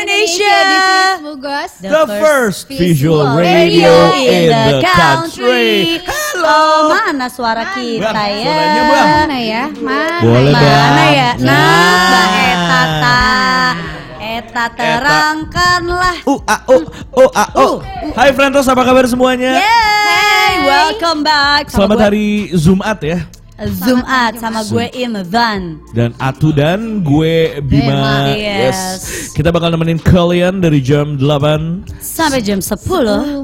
Indonesia. 0.00 0.56
This 0.64 0.86
is 0.88 1.20
Bugos. 1.20 1.72
The 1.84 2.04
first 2.24 2.68
visual 2.72 3.36
radio 3.36 3.92
in 4.16 4.48
the 4.48 4.80
country. 4.80 6.00
Oh, 6.40 6.88
mana 6.88 7.28
suara 7.28 7.76
kita 7.76 8.08
Bang, 8.08 8.32
ya? 8.40 8.48
Bang. 8.48 8.88
Mana 8.88 9.38
ya? 9.44 9.62
Mana? 9.76 10.24
Boleh, 10.24 10.52
Mana 10.56 10.64
Bang. 10.64 11.12
ya? 11.12 11.30
Nah, 11.36 11.52
Nah. 11.52 12.00
Mbak 12.00 12.28
Eta 12.32 12.80
ta. 13.04 13.20
Eta 14.20 14.64
terangkanlah. 14.72 16.16
Uh, 16.24 16.40
ah, 16.48 16.60
uh, 16.64 16.84
uh, 17.20 17.30
ah, 17.36 17.48
uh. 17.60 17.74
Hai 18.16 18.32
Friendos, 18.32 18.64
apa 18.72 18.80
kabar 18.80 19.04
semuanya? 19.04 19.60
Yeay, 19.60 20.64
welcome 20.64 21.20
back. 21.20 21.68
Selamat 21.68 22.08
hari 22.08 22.48
Jumat 22.56 23.04
ya. 23.04 23.28
Zoom 23.60 24.00
out 24.08 24.40
sama 24.40 24.64
gue 24.64 24.88
Imzan. 24.96 25.84
Dan 25.92 26.16
Atu 26.16 26.48
dan 26.48 27.04
gue 27.04 27.60
Bima. 27.60 27.92
Bima, 27.92 28.32
yes. 28.32 29.32
Kita 29.36 29.52
bakal 29.52 29.76
nemenin 29.76 30.00
kalian 30.00 30.64
dari 30.64 30.80
jam 30.80 31.20
8 31.20 32.00
Sampai 32.00 32.40
jam 32.40 32.64
10 32.64 32.80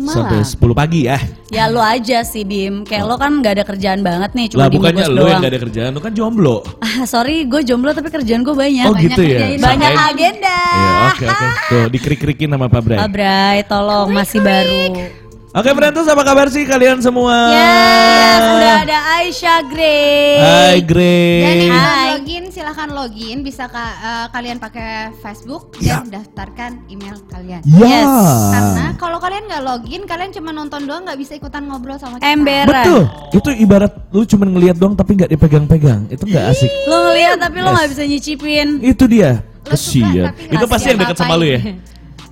sampai 0.08 0.40
10 0.40 0.56
pagi 0.72 1.04
ya. 1.04 1.20
Ya 1.52 1.68
lu 1.68 1.78
aja 1.78 2.24
sih 2.24 2.42
Bim, 2.48 2.88
kayak 2.88 3.04
lo 3.06 3.20
kan 3.20 3.44
gak 3.44 3.60
ada 3.60 3.64
kerjaan 3.68 4.00
banget 4.00 4.32
nih, 4.34 4.46
cuma 4.50 4.66
Lah 4.66 4.68
bukannya 4.72 5.06
lu 5.06 5.24
yang 5.28 5.44
gak 5.44 5.52
ada 5.52 5.60
kerjaan, 5.68 5.90
lu 5.92 6.00
kan 6.00 6.12
jomblo. 6.16 6.64
Ah, 6.80 7.04
sorry, 7.04 7.44
gue 7.44 7.60
jomblo 7.60 7.92
tapi 7.92 8.08
kerjaan 8.08 8.40
gue 8.40 8.56
banyak. 8.56 8.88
Oh 8.88 8.96
gitu 8.96 9.20
ya. 9.20 9.54
Banyak 9.60 9.92
agenda. 9.94 10.58
Iya, 10.58 10.90
oke 11.12 11.24
oke. 11.28 11.46
Tuh 11.68 11.86
dikrik-krikin 11.92 12.48
sama 12.50 12.66
Pak 12.72 12.80
Bray. 12.82 12.98
Pak 12.98 13.10
Bray, 13.12 13.56
tolong 13.68 14.08
masih 14.10 14.40
baru. 14.40 15.12
Oke 15.56 15.72
Friendos, 15.72 16.04
apa 16.04 16.20
kabar 16.20 16.52
sih 16.52 16.68
kalian 16.68 17.00
semua? 17.00 17.32
Yes, 17.48 18.40
udah 18.44 18.74
ada 18.84 18.85
Aisyah 19.26 19.58
Grey. 19.66 20.38
Hai 20.38 20.78
Dan 20.78 20.78
yang 20.78 20.86
Grey. 20.86 21.42
belum 21.66 21.82
login 22.14 22.44
silahkan 22.46 22.88
login 22.88 23.42
bisa 23.42 23.66
ka- 23.66 23.98
eh, 23.98 24.26
kalian 24.30 24.62
pakai 24.62 25.10
Facebook 25.18 25.74
Ya. 25.82 25.98
dan 25.98 26.14
daftarkan 26.14 26.86
email 26.86 27.18
kalian. 27.26 27.58
Ya. 27.66 27.74
Yes, 27.74 28.06
Karena 28.54 28.86
kalau 28.94 29.18
kalian 29.18 29.50
nggak 29.50 29.62
login, 29.66 30.06
kalian 30.06 30.30
cuma 30.30 30.54
nonton 30.54 30.86
doang 30.86 31.02
nggak 31.02 31.18
bisa 31.18 31.34
ikutan 31.34 31.66
ngobrol 31.66 31.98
sama 31.98 32.22
kita. 32.22 32.30
Emberan. 32.30 32.70
Betul. 32.70 33.02
Itu 33.34 33.50
ibarat 33.58 33.92
lu 34.08 34.22
cuma 34.24 34.46
ngelihat 34.46 34.78
doang 34.78 34.94
tapi 34.94 35.18
nggak 35.18 35.30
dipegang-pegang. 35.32 36.06
Itu 36.06 36.22
nggak 36.22 36.44
asik. 36.46 36.70
Lo 36.86 37.10
ngeliat 37.10 37.36
tapi 37.36 37.56
Yes. 37.58 37.74
gak 37.74 37.88
bisa 37.90 38.02
nyicipin. 38.06 38.68
Itu 38.78 39.04
dia. 39.06 39.42
Kesian. 39.66 40.30
Itu 40.38 40.54
nggak 40.54 40.70
pasti 40.70 40.86
yang 40.88 41.02
deket 41.02 41.18
sama 41.18 41.34
lu 41.34 41.50
ya. 41.50 41.58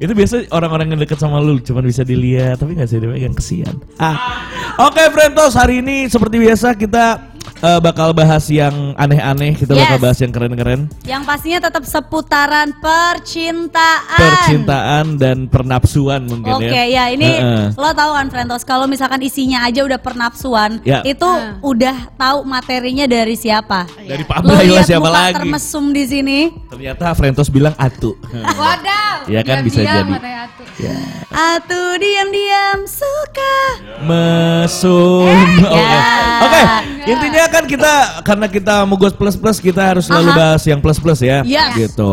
Itu 0.02 0.10
biasa 0.10 0.50
orang-orang 0.50 0.94
yang 0.94 1.00
deket 1.00 1.22
sama 1.22 1.38
lu 1.38 1.62
cuma 1.62 1.78
bisa 1.84 2.02
dilihat 2.02 2.58
tapi 2.58 2.74
nggak 2.74 2.88
bisa 2.90 2.98
dipegang 2.98 3.36
kesian. 3.36 3.74
Ah. 3.98 4.48
Oke, 4.90 5.06
Frentos, 5.14 5.54
hari 5.54 5.78
ini 5.78 6.10
seperti 6.10 6.42
biasa 6.42 6.74
kita 6.74 7.33
eh, 7.64 7.80
bakal 7.80 8.12
bahas 8.12 8.44
yang 8.46 8.72
aneh-aneh, 8.94 9.54
kita 9.54 9.72
bakal 9.72 9.96
Yes. 9.96 10.02
bahas 10.02 10.18
yang 10.18 10.30
keren-keren. 10.30 10.80
Yang 11.02 11.22
pastinya 11.24 11.60
tetap 11.62 11.82
seputaran 11.82 12.76
percintaan. 12.76 14.20
Percintaan 14.20 15.04
dan 15.16 15.36
pernapsuan 15.46 16.24
mungkin 16.24 16.52
Oke 16.54 16.68
ya. 16.68 16.84
ya 16.86 17.04
ini 17.08 17.30
Heeh. 17.30 17.64
lo 17.74 17.90
tahu 17.90 18.12
kan 18.12 18.26
Frentos 18.28 18.62
kalau 18.62 18.84
misalkan 18.84 19.20
isinya 19.20 19.62
aja 19.62 19.80
udah 19.80 19.96
pernapsuan 19.96 20.80
Ya. 20.82 21.00
itu 21.02 21.26
udah 21.60 22.12
tahu 22.14 22.44
materinya 22.44 23.04
dari 23.04 23.34
siapa. 23.34 23.88
Dari 23.96 24.22
Pak 24.22 24.44
lihat 24.44 24.84
siapa 24.84 25.00
muka 25.02 25.14
lagi. 25.14 25.36
termesum 25.38 25.90
di 25.90 26.04
sini. 26.04 26.38
Ternyata 26.68 27.14
Frentos 27.14 27.48
bilang 27.48 27.72
atu. 27.76 28.12
Wadaw. 28.34 29.24
Ya 29.24 29.40
kan, 29.40 29.62
bisa 29.62 29.80
Diam-diam 29.80 30.08
jadi. 30.12 30.32
Atu. 30.44 30.62
ya. 30.76 30.96
Atuh 31.30 31.96
diam-diam 31.96 32.78
suka. 32.84 33.56
Mesum. 34.04 35.32
Oke. 35.64 35.80
Ya. 35.80 36.02
Oke, 36.40 36.60
intinya 37.06 37.44
kan 37.48 37.64
kita 37.64 37.92
karena 38.24 38.46
kita 38.48 38.74
Mugos 38.88 39.12
Plus 39.12 39.36
Plus 39.36 39.58
kita 39.60 39.82
harus 39.94 40.08
selalu 40.08 40.30
Aha. 40.32 40.38
bahas 40.38 40.62
yang 40.64 40.80
plus 40.80 40.98
plus 40.98 41.20
ya. 41.20 41.44
Yes. 41.44 41.72
Gitu. 41.76 42.12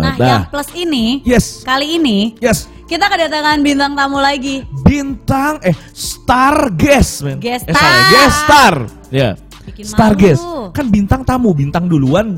Nah, 0.00 0.16
yang 0.16 0.44
plus 0.48 0.68
ini 0.72 1.20
Yes. 1.22 1.60
kali 1.62 2.00
ini 2.00 2.34
Yes. 2.40 2.66
kita 2.84 3.08
kedatangan 3.08 3.60
bintang 3.60 3.92
tamu 3.92 4.18
lagi. 4.20 4.64
Bintang 4.84 5.60
eh 5.64 5.76
star 5.92 6.72
guest 6.72 7.24
men. 7.24 7.38
Guest 7.40 7.68
eh, 7.68 7.74
star. 7.76 7.94
guest 8.10 8.36
star. 8.44 8.74
Ya. 9.12 9.30
Bikin 9.64 9.84
star 9.88 10.12
malu. 10.12 10.20
guest. 10.20 10.42
Kan 10.76 10.86
bintang 10.92 11.22
tamu, 11.24 11.56
bintang 11.56 11.88
duluan 11.88 12.36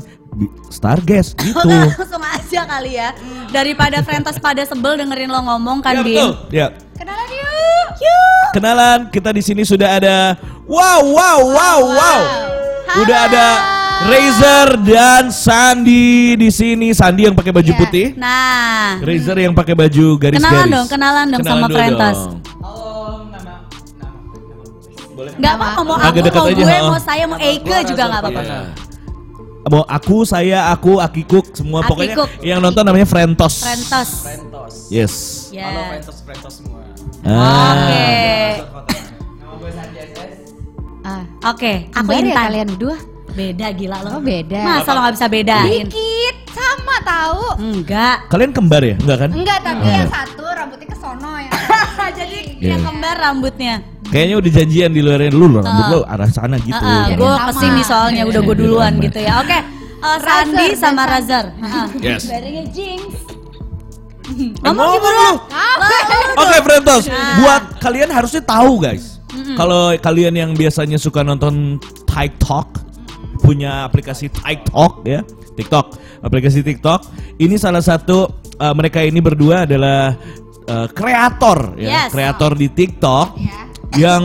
star 0.67 0.99
guest 0.99 1.33
gitu. 1.41 1.57
Udah 1.57 1.89
langsung 1.89 2.21
aja 2.21 2.61
kali 2.63 2.91
ya. 2.93 3.09
Daripada 3.47 4.01
Frentos 4.01 4.37
pada 4.37 4.61
sebel 4.61 4.97
dengerin 4.97 5.27
lo 5.27 5.41
ngomong 5.43 5.79
kan 5.79 5.93
ya, 5.93 6.01
Bim. 6.01 6.13
betul. 6.13 6.31
Ya. 6.49 6.67
Kenalan 6.93 7.27
yuk. 7.27 7.87
Yuk. 7.97 8.47
Kenalan, 8.53 8.99
kita 9.09 9.29
di 9.29 9.41
sini 9.41 9.61
sudah 9.61 9.97
ada 9.97 10.37
wow 10.65 11.01
wow 11.01 11.39
wow 11.43 11.79
wow. 11.87 12.19
Udah 12.97 13.19
ada 13.25 13.45
Razer 13.97 14.77
dan 14.85 15.29
Sandi 15.29 16.37
di 16.37 16.49
sini. 16.49 16.93
Sandi 16.93 17.25
yang 17.25 17.33
pakai 17.33 17.49
baju 17.49 17.65
Iya. 17.67 17.79
putih. 17.81 18.05
Nah, 18.13 19.01
Razer 19.01 19.37
yang 19.41 19.53
pakai 19.53 19.73
baju 19.73 20.05
garis-garis. 20.15 20.45
Kenalan 20.45 20.67
dong, 20.69 20.87
kenalan 20.87 21.25
dong 21.27 21.41
sama 21.41 21.65
dulu 21.65 21.75
Frentos. 21.75 22.19
dong. 22.21 22.35
nggak 25.37 25.53
apa-apa 25.53 25.81
mau 25.81 25.97
aku, 25.97 26.17
mau 26.17 26.49
aja, 26.49 26.61
gue, 26.61 26.65
ha. 26.65 26.89
mau 26.89 26.97
saya, 26.97 27.23
mau 27.29 27.37
Eike 27.37 27.77
juga 27.85 28.03
nggak 28.05 28.21
apa-apa. 28.21 28.41
Iya. 28.41 28.86
Mau 29.67 29.83
aku, 29.83 30.23
saya, 30.23 30.71
aku, 30.71 30.95
Akikuk, 30.97 31.51
semua 31.51 31.83
pokoknya 31.83 32.15
Akikuk. 32.15 32.29
yang 32.41 32.59
nonton 32.59 32.81
namanya 32.81 33.03
Frentos. 33.03 33.59
Frentos. 33.61 34.11
Yes. 34.87 35.13
Ya. 35.51 35.67
Halo 35.67 35.81
Frentos 35.89 36.17
Frentos 36.23 36.53
semua. 36.55 36.87
Ah. 37.21 37.75
Oke. 37.75 38.07
Nama 39.35 39.53
gue 39.53 39.69
Sandi 39.69 39.97
SS. 39.99 40.37
Ah, 41.03 41.23
Oke, 41.45 41.73
aku 41.89 42.09
ya 42.09 42.19
Intan. 42.21 42.35
kalian 42.41 42.67
berdua? 42.69 42.95
Beda 43.29 43.67
gila 43.69 43.97
lo. 44.01 44.09
Oh, 44.09 44.21
beda. 44.21 44.61
Masa 44.63 44.89
lo 44.89 44.99
gak 45.01 45.13
bisa 45.13 45.27
bedain? 45.27 45.85
Dikit 45.85 46.37
sama 46.49 46.95
tahu. 47.01 47.43
Enggak. 47.61 48.17
Kalian 48.27 48.51
kembar 48.51 48.81
ya? 48.81 48.95
Enggak 48.97 49.17
kan? 49.19 49.29
Enggak, 49.29 49.59
tapi 49.61 49.83
Hmm. 49.83 49.93
yang 49.93 50.09
satu 50.09 50.43
rambutnya 50.47 50.87
ke 50.87 50.97
sono 50.97 51.31
ya. 51.35 51.51
Jadi 52.17 52.39
Iya. 52.57 52.69
yang 52.71 52.81
kembar 52.81 53.15
rambutnya. 53.19 53.73
Kayaknya 54.07 54.35
udah 54.37 54.51
janjian 54.53 54.89
di 54.89 55.01
luar 55.01 55.19
lu 55.27 55.47
loh, 55.47 55.59
rambut 55.59 55.83
Ah. 55.83 55.91
lu 55.91 55.99
arah 56.01 56.29
sana 56.29 56.55
gitu. 56.57 56.75
Heeh, 56.75 57.03
Jadi 57.05 57.17
gue 57.17 57.27
sama. 57.29 57.43
ke 57.43 57.53
sini 57.59 57.81
soalnya 57.83 58.21
udah 58.23 58.41
gue 58.41 58.55
Jadi 58.55 58.63
duluan 58.63 58.93
sama. 58.93 59.03
gitu 59.03 59.19
ya. 59.19 59.33
Oke, 59.39 59.57
eh, 59.57 60.17
Sandi 60.17 60.67
sama 60.73 61.03
Razar. 61.03 61.45
Heeh. 61.53 61.85
Yes. 61.99 62.21
Badannya 62.25 62.63
Jinx. 62.69 63.03
Eh, 64.27 64.51
Ngomong 64.59 64.87
ngomong 64.93 65.35
gitu. 65.47 66.17
Oke, 66.35 66.57
Frentos. 66.61 67.03
Buat 67.37 67.63
kalian 67.79 68.09
harusnya 68.09 68.43
tahu, 68.43 68.71
guys. 68.77 69.23
Kalau 69.55 69.95
kalian 69.97 70.33
yang 70.33 70.51
biasanya 70.51 70.95
suka 70.95 71.21
nonton 71.21 71.79
TikTok, 72.03 72.67
punya 73.39 73.83
aplikasi 73.83 74.27
TikTok 74.27 75.03
ya, 75.03 75.23
TikTok, 75.53 75.95
aplikasi 76.19 76.59
TikTok. 76.59 77.07
Ini 77.37 77.55
salah 77.55 77.79
satu 77.79 78.27
uh, 78.57 78.73
mereka 78.73 78.99
ini 78.99 79.19
berdua 79.19 79.63
adalah 79.63 80.11
uh, 80.65 80.87
kreator 80.89 81.77
ya, 81.77 81.87
Yes. 82.05 82.09
kreator 82.11 82.51
di 82.53 82.67
TikTok 82.67 83.27
Ya. 83.37 83.56
Yang 83.97 84.23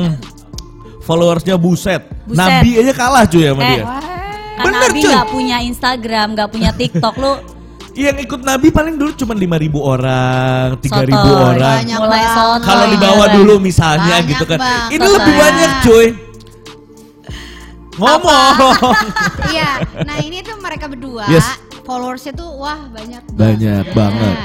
followersnya 1.00 1.56
buset. 1.56 2.04
Buset. 2.22 2.36
Nabi 2.36 2.78
aja 2.78 2.92
kalah 2.92 3.24
cuy 3.24 3.42
sama 3.42 3.60
Eh, 3.60 3.68
dia. 3.72 3.84
Kan 4.52 4.64
Bener, 4.64 4.80
Nabi 4.84 5.00
cuy. 5.00 5.10
gak 5.10 5.28
punya 5.28 5.56
Instagram, 5.60 6.26
gak 6.34 6.48
punya 6.48 6.70
TikTok 6.70 7.16
lu. 7.16 7.34
Yang 7.92 8.24
ikut 8.24 8.40
Nabi 8.40 8.68
paling 8.68 8.96
dulu 8.96 9.12
cuma 9.14 9.34
5000 9.34 9.76
orang, 9.76 10.80
3000 10.80 11.12
sotoy. 11.12 11.44
orang. 11.50 11.78
Kalau 12.62 12.86
di 12.86 12.96
bawah 12.96 13.26
beneran. 13.26 13.36
dulu 13.38 13.54
misalnya 13.58 14.16
Banyak 14.16 14.30
gitu 14.30 14.44
kan. 14.46 14.58
bang, 14.58 14.88
Ini 14.90 15.06
lebih 15.06 15.34
banyak 15.36 15.70
cuy. 15.82 16.06
Ngomong. 17.92 18.80
Iya, 19.52 19.70
nah 20.00 20.16
ini 20.18 20.40
tuh 20.40 20.56
mereka 20.56 20.88
berdua 20.88 21.28
Yes. 21.28 21.44
followersnya 21.82 22.32
tuh 22.32 22.48
wah 22.56 22.88
banyak 22.88 23.20
Banyak 23.28 23.84
banget. 23.92 24.36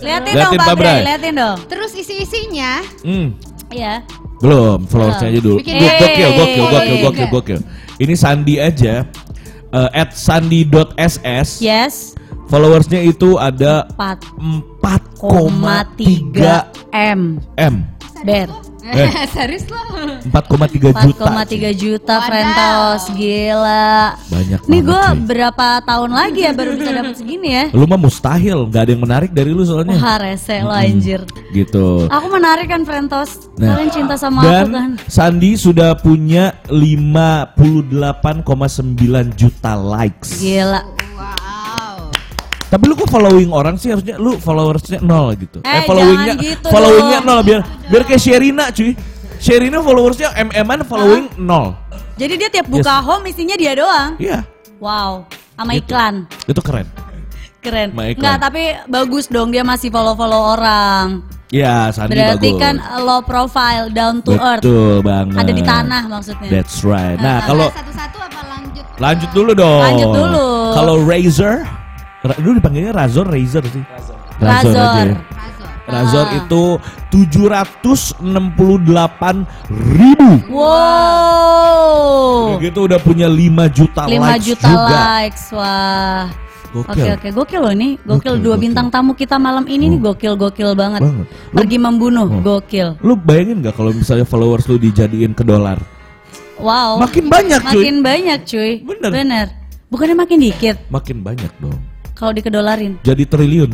Liatin, 0.00 0.32
Liatin, 0.32 0.56
dong 0.56 0.64
Pak 0.64 0.74
Bray. 0.74 1.00
liatin 1.04 1.34
dong. 1.34 1.58
Terus 1.68 1.92
isi-isinya 1.92 2.80
Hmm. 3.02 3.36
Iya. 3.72 3.94
Belum, 4.38 4.84
followersnya 4.84 5.28
aja 5.28 5.40
dulu. 5.40 5.56
Bikin- 5.58 5.78
Gokil, 5.78 5.98
gokil, 6.02 6.30
gokil, 6.34 6.64
gokil, 6.68 6.96
gokil, 7.00 7.26
gokil. 7.30 7.58
Ini 7.96 8.14
Sandi 8.14 8.56
aja. 8.58 9.06
eh, 9.72 9.88
at 9.96 10.12
sandi.ss 10.12 11.64
Yes. 11.64 12.12
followersnya 12.44 13.00
itu 13.00 13.40
ada 13.40 13.88
4,3 13.96 15.00
4,3 15.16 16.68
M. 16.92 17.40
M 17.56 17.74
Ber. 18.20 18.52
Eh. 18.82 19.08
serius 19.34 19.64
lo 19.70 19.78
4,3 20.26 20.90
juta 21.06 21.30
4,3 21.46 21.70
juta. 21.74 22.14
Frentos. 22.26 23.02
Gila. 23.14 24.18
banyak 24.26 24.60
Nih 24.66 24.80
gue 24.82 25.02
berapa 25.24 25.66
tahun 25.82 26.10
lagi 26.10 26.40
ya 26.42 26.52
baru 26.52 26.74
bisa 26.74 26.90
dapat 26.92 27.14
segini 27.14 27.48
ya? 27.52 27.64
lu 27.70 27.86
mah 27.86 27.96
mustahil 27.96 28.66
nggak 28.66 28.82
ada 28.82 28.90
yang 28.90 29.02
menarik 29.02 29.30
dari 29.30 29.50
lu 29.50 29.62
soalnya 29.62 29.94
Wah 29.94 30.18
rese 30.18 30.60
lo 30.60 30.74
anjir. 30.74 31.22
gitu 31.52 32.06
Aku 32.08 32.26
menarik 32.28 32.66
kan 32.66 32.82
Frentos. 32.82 33.46
Nah, 33.54 33.76
Kalian 33.76 33.90
cinta 33.90 34.14
sama 34.16 34.42
dan 34.42 34.66
aku 34.66 34.74
kan? 34.74 34.90
Sandi 35.06 35.54
sudah 35.54 35.94
punya 35.94 36.58
58,9 36.66 38.42
juta 39.32 39.72
likes. 39.76 40.40
Gila. 40.40 40.80
wow 41.14 41.41
Tapi 42.72 42.88
lu 42.88 42.96
kok 42.96 43.12
following 43.12 43.52
orang 43.52 43.76
sih 43.76 43.92
harusnya 43.92 44.16
lu 44.16 44.40
followersnya 44.40 45.04
nol 45.04 45.36
gitu. 45.36 45.60
Eh, 45.60 45.84
followingnya 45.84 46.32
jangan 46.32 46.40
gitu 46.40 46.66
followingnya 46.72 47.18
nol 47.20 47.40
biar 47.44 47.60
biar 47.92 48.02
kayak 48.08 48.22
Sherina 48.24 48.72
cuy. 48.72 48.96
Sherina 49.36 49.84
followersnya 49.84 50.32
mm-an 50.32 50.80
following 50.88 51.28
nol. 51.36 51.76
Jadi 52.16 52.32
dia 52.40 52.48
tiap 52.48 52.72
buka 52.72 53.04
home 53.04 53.28
isinya 53.28 53.56
dia 53.60 53.76
doang. 53.76 54.16
Iya, 54.16 54.40
Wow. 54.80 55.28
Sama 55.52 55.76
Gitu. 55.76 55.92
iklan. 55.92 56.14
itu 56.48 56.60
keren. 56.64 56.86
Keren. 57.60 57.88
Enggak, 57.94 58.42
tapi 58.42 58.74
bagus 58.88 59.28
dong 59.28 59.52
dia 59.52 59.62
masih 59.62 59.92
follow-follow 59.92 60.58
orang. 60.58 61.22
Ya, 61.52 61.92
Sandi 61.92 62.16
Berarti 62.16 62.48
bagus. 62.50 62.58
kan 62.58 62.74
low 63.04 63.20
profile, 63.20 63.92
down 63.92 64.24
to 64.24 64.32
earth. 64.34 64.64
Betul 64.64 65.04
banget. 65.04 65.36
Ada 65.36 65.52
di 65.52 65.62
tanah 65.62 66.02
maksudnya. 66.08 66.48
That's 66.48 66.80
right. 66.82 67.20
Nah, 67.20 67.44
kalau 67.44 67.68
satu-satu 67.68 68.18
apa 68.18 68.40
lanjut? 68.48 68.84
lanjut 68.98 69.30
dulu 69.36 69.50
dong. 69.52 69.82
Lanjut 69.84 70.10
dulu. 70.10 70.46
Kalau 70.72 70.94
Razer, 71.04 71.62
Ra- 72.22 72.38
dulu 72.38 72.54
dipanggilnya 72.56 72.90
Razor, 72.90 73.26
Razer 73.26 73.62
sih. 73.66 73.82
Razor. 74.38 74.38
aja 74.38 75.02
ya. 75.02 75.12
Razor. 75.18 75.18
Razor 75.82 76.24
Ah. 76.24 76.38
itu 76.38 76.78
768 77.10 79.44
ribu. 79.68 80.30
Wow. 80.48 82.56
Begitu 82.56 82.78
udah 82.82 82.98
punya 82.98 83.26
5 83.26 83.66
juta 83.68 84.06
5 84.06 84.14
likes 84.14 84.46
juta 84.46 84.64
juga. 84.64 85.18
likes. 85.18 85.50
Wah. 85.50 86.30
Oke 86.72 86.96
Gokil. 86.96 87.12
oke 87.12 87.28
gokil 87.36 87.60
loh 87.60 87.70
ini 87.70 88.00
gokil, 88.00 88.32
Gokil, 88.32 88.34
dua 88.40 88.56
gokil. 88.56 88.64
bintang 88.64 88.88
tamu 88.88 89.12
kita 89.12 89.36
malam 89.36 89.68
ini 89.68 89.90
nih 89.90 90.00
gokil 90.00 90.34
gokil 90.34 90.72
banget. 90.72 91.04
Banget. 91.04 91.26
Pergi 91.52 91.76
membunuh 91.76 92.24
Hmm. 92.24 92.40
gokil. 92.40 92.96
Lu 92.98 93.14
bayangin 93.14 93.60
gak 93.60 93.76
kalau 93.76 93.92
misalnya 93.92 94.24
followers 94.24 94.64
lu 94.64 94.78
dijadiin 94.78 95.34
ke 95.34 95.42
dolar? 95.42 95.76
Wow. 96.56 96.96
Makin 96.96 97.28
banyak 97.28 97.60
cuy. 97.66 97.76
Makin 97.76 98.00
banyak 98.00 98.40
cuy. 98.46 98.80
Bener. 98.80 99.46
Bukannya 99.90 100.16
makin 100.16 100.40
dikit 100.40 100.76
Makin 100.88 101.20
banyak 101.20 101.52
dong. 101.60 101.91
Kalau 102.22 102.30
dikedolarin. 102.32 103.02
Jadi 103.02 103.26
triliun, 103.26 103.72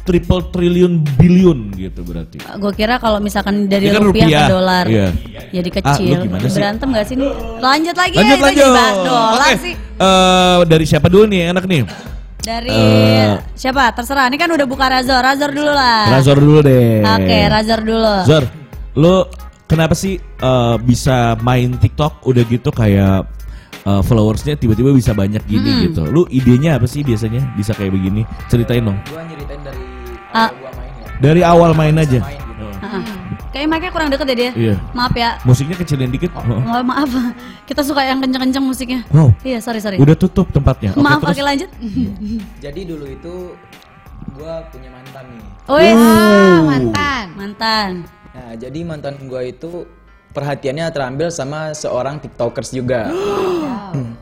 triple 0.00 0.46
triliun 0.48 1.02
billion 1.18 1.74
gitu 1.74 2.00
berarti. 2.00 2.38
Gue 2.38 2.70
kira 2.70 2.96
kalau 2.96 3.18
misalkan 3.18 3.66
dari 3.66 3.90
Ini 3.90 3.92
kan 3.92 4.02
rupiah, 4.06 4.26
rupiah. 4.26 4.40
ke 4.40 4.46
dolar 4.48 4.84
Iya. 4.86 5.08
jadi 5.50 5.68
Ah, 5.68 5.74
kecil. 5.90 6.18
sih? 6.40 6.54
Berantem 6.54 6.88
gak 6.90 7.04
sih 7.04 7.16
nih? 7.18 7.30
Lanjut 7.58 7.96
lagi 7.98 8.14
Lanjut 8.14 8.30
ya, 8.32 8.44
lanjut. 8.46 8.66
dolar 8.70 8.92
Oke. 9.34 9.52
sih. 9.58 9.74
Eh, 9.76 10.58
dari 10.64 10.84
siapa 10.86 11.06
dulu 11.06 11.24
nih 11.26 11.50
enak 11.50 11.64
nih? 11.66 11.82
Dari 12.40 12.70
Eh. 12.72 13.36
siapa? 13.52 13.90
Terserah. 13.92 14.30
Ini 14.30 14.38
kan 14.38 14.48
udah 14.48 14.64
buka 14.64 14.86
Razor. 14.88 15.20
Razor 15.20 15.50
dulu 15.50 15.68
lah. 15.68 16.08
Razor 16.08 16.36
dulu 16.38 16.58
deh. 16.62 17.04
Oke, 17.04 17.38
Razor 17.44 17.80
dulu. 17.82 18.14
Zor, 18.24 18.44
lu 18.94 19.14
kenapa 19.66 19.92
sih 19.92 20.16
eh, 20.16 20.76
bisa 20.80 21.36
main 21.38 21.76
TikTok 21.76 22.24
udah 22.24 22.42
gitu 22.46 22.72
kayak 22.72 23.28
eh, 23.72 24.02
followersnya 24.02 24.54
tiba-tiba 24.54 24.90
bisa 24.90 25.12
banyak 25.12 25.42
gini 25.44 25.70
Hmm. 25.70 25.82
gitu? 25.86 26.02
Lu 26.06 26.22
idenya 26.28 26.76
apa 26.76 26.84
sih 26.84 27.00
biasanya 27.00 27.42
bisa 27.54 27.72
kayak 27.72 27.92
begini? 27.92 28.22
Ceritain 28.46 28.82
dong. 28.82 28.98
Gua 29.06 29.22
nyeritain 29.22 29.60
dari 29.62 29.80
awal 30.32 30.52
gua 30.54 30.70
main 30.72 30.92
ya. 30.92 31.06
Dari 31.18 31.40
awal 31.42 31.70
main 31.72 31.94
aja. 31.96 32.20
Main 32.20 32.40
gitu. 32.40 32.66
Heeh. 32.80 33.02
Kayaknya 33.50 33.68
mic-nya 33.68 33.90
kurang 33.90 34.08
deket 34.08 34.26
ya 34.26 34.36
dia. 34.36 34.50
Iya. 34.54 34.74
Maaf 34.94 35.10
ya. 35.12 35.30
Musiknya 35.42 35.74
kecilin 35.74 36.08
dikit. 36.08 36.30
Oh. 36.38 36.46
Nggak, 36.46 36.84
maaf. 36.86 37.10
Kita 37.66 37.82
suka 37.82 38.06
yang 38.06 38.22
kenceng-kenceng 38.22 38.62
musiknya. 38.62 39.00
Wow. 39.10 39.34
Iya, 39.42 39.58
sorry 39.58 39.82
sorry. 39.82 39.98
Udah 39.98 40.14
tutup 40.14 40.46
tempatnya. 40.54 40.94
Oke, 40.94 41.02
maaf, 41.02 41.18
terus. 41.18 41.34
oke 41.34 41.42
lanjut. 41.42 41.70
Jadi 42.64 42.80
dulu 42.86 43.04
itu 43.04 43.34
gua 44.38 44.62
punya 44.70 44.88
mantan 44.88 45.24
nih. 45.34 45.46
Wes. 45.66 45.98
Ah, 45.98 46.58
mantan. 46.62 47.24
Mantan. 47.34 47.90
Nah, 48.30 48.54
jadi 48.54 48.78
mantan 48.86 49.14
gua 49.26 49.42
itu 49.42 49.82
perhatiannya 50.30 50.86
terambil 50.94 51.28
sama 51.30 51.74
seorang 51.74 52.22
TikTokers 52.22 52.70
juga. 52.74 53.10
Hmm. 53.90 54.14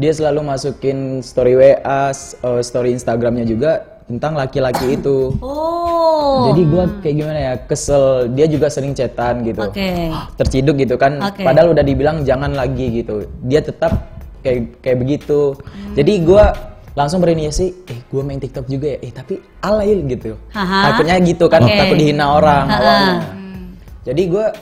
Dia 0.00 0.08
selalu 0.08 0.40
masukin 0.40 1.20
story 1.20 1.52
WA, 1.52 2.08
eh, 2.08 2.62
story 2.64 2.96
Instagramnya 2.96 3.44
juga 3.44 4.00
tentang 4.08 4.32
laki-laki 4.32 4.92
itu. 4.96 5.36
Oh. 5.44 6.48
Jadi 6.48 6.62
gua 6.64 6.88
kayak 7.04 7.16
gimana 7.20 7.36
ya, 7.36 7.54
kesel. 7.68 8.32
Dia 8.32 8.48
juga 8.48 8.72
sering 8.72 8.96
chatan 8.96 9.44
gitu. 9.44 9.60
Oke. 9.60 10.08
Terciduk 10.40 10.80
gitu 10.80 10.96
kan. 10.96 11.20
Oke. 11.20 11.44
Padahal 11.44 11.76
udah 11.76 11.84
dibilang 11.84 12.24
jangan 12.24 12.56
lagi 12.56 13.04
gitu. 13.04 13.28
Dia 13.44 13.60
tetap 13.60 14.16
kayak 14.40 14.80
kayak 14.80 14.96
begitu. 14.96 15.52
Jadi 15.92 16.24
gua 16.24 16.56
langsung 16.96 17.20
berinisiasi, 17.20 17.92
eh 17.92 18.00
gua 18.08 18.24
main 18.24 18.40
TikTok 18.40 18.72
juga 18.72 18.96
ya. 18.96 18.98
Eh 19.04 19.12
tapi 19.12 19.36
alay 19.60 20.00
gitu. 20.08 20.40
Haha. 20.56 20.92
Takutnya 20.92 21.20
gitu 21.20 21.44
kan, 21.52 21.60
Oke. 21.60 21.76
takut 21.76 21.96
dihina 22.00 22.32
orang 22.32 22.64
awalnya. 22.72 23.16
Jadi 24.08 24.22
gua 24.32 24.56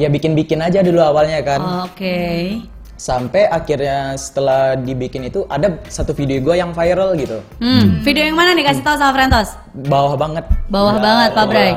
ya 0.00 0.08
bikin-bikin 0.08 0.64
aja 0.64 0.80
dulu 0.80 1.04
awalnya 1.04 1.44
kan. 1.44 1.84
Oke. 1.84 2.56
Sampai 2.96 3.48
akhirnya 3.48 4.16
setelah 4.16 4.76
dibikin 4.76 5.28
itu 5.28 5.44
ada 5.48 5.76
satu 5.88 6.16
video 6.16 6.40
gua 6.40 6.56
yang 6.56 6.72
viral 6.72 7.12
gitu. 7.20 7.44
Hmm, 7.60 8.00
video 8.00 8.24
yang 8.28 8.36
mana 8.36 8.56
nih 8.56 8.64
kasih 8.64 8.80
tahu 8.80 8.96
sama 8.96 9.12
Frentos? 9.12 9.56
Bawah 9.88 10.16
banget. 10.16 10.44
Bawah 10.72 10.96
banget, 11.00 11.30
Pak 11.36 11.46
Bray. 11.48 11.72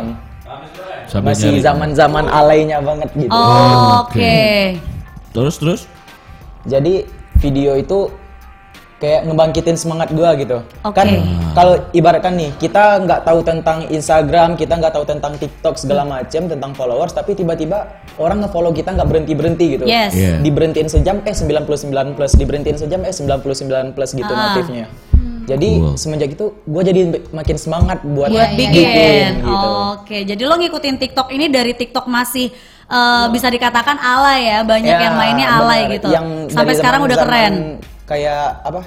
Sampai 1.08 1.36
Masih 1.36 1.60
zaman-zaman 1.60 2.26
alaynya 2.32 2.80
banget 2.80 3.12
gitu. 3.16 3.32
Oh, 3.32 4.08
Oke. 4.08 4.80
Terus 5.36 5.56
terus. 5.60 5.82
Jadi 6.64 7.08
video 7.44 7.76
itu 7.76 8.08
kayak 9.04 9.28
ngebangkitin 9.28 9.76
semangat 9.76 10.16
gua 10.16 10.32
gitu. 10.34 10.64
Oke. 10.82 10.96
Kan 10.96 11.08
kalau 11.52 11.76
ibaratkan 11.92 12.40
nih 12.40 12.56
kita 12.56 13.04
nggak 13.04 13.28
tahu 13.28 13.44
tentang 13.44 13.84
Instagram, 13.92 14.56
kita 14.56 14.80
nggak 14.80 14.96
tahu 14.96 15.04
tentang 15.04 15.36
TikTok 15.36 15.76
segala 15.76 16.08
macem 16.08 16.48
tentang 16.48 16.72
followers, 16.72 17.12
tapi 17.12 17.36
tiba-tiba 17.36 17.84
orang 18.16 18.40
nge-follow 18.40 18.72
kita 18.72 18.96
nggak 18.96 19.04
berhenti 19.04 19.34
berhenti 19.36 19.66
gitu. 19.76 19.84
Yes. 19.84 20.16
Iya. 20.16 20.40
Diberhentiin 20.40 20.88
sejam 20.88 21.20
eh 21.20 21.36
99 21.36 22.16
plus, 22.16 22.32
diberhentiin 22.32 22.80
sejam 22.80 23.04
eh 23.04 23.12
99 23.12 23.92
plus 23.92 24.16
gitu 24.16 24.32
Ah. 24.32 24.56
notifnya. 24.56 24.88
Jadi 25.44 25.70
Wow. 25.76 26.00
semenjak 26.00 26.32
itu 26.32 26.56
gua 26.64 26.82
jadi 26.82 27.02
makin 27.30 27.60
semangat 27.60 28.00
buat, 28.08 28.32
Buat 28.32 28.56
Iya, 28.56 28.72
bikin. 28.72 29.32
gitu. 29.44 29.68
Oke, 30.00 30.18
jadi 30.24 30.40
lo 30.40 30.56
ngikutin 30.56 30.96
TikTok 30.96 31.28
ini 31.30 31.52
dari 31.52 31.76
TikTok 31.76 32.08
masih 32.08 32.48
eh, 32.84 33.26
bisa 33.32 33.48
dikatakan 33.50 33.96
alay 33.98 34.54
ya, 34.54 34.60
banyak 34.62 34.92
Ya, 34.92 35.08
yang 35.08 35.16
mainnya 35.18 35.48
alay 35.50 35.98
gitu. 35.98 36.08
Yang 36.08 36.54
Sampai 36.54 36.74
sekarang 36.78 37.02
udah 37.02 37.18
keren. 37.18 37.54
Kayak 38.14 38.62
apa? 38.62 38.82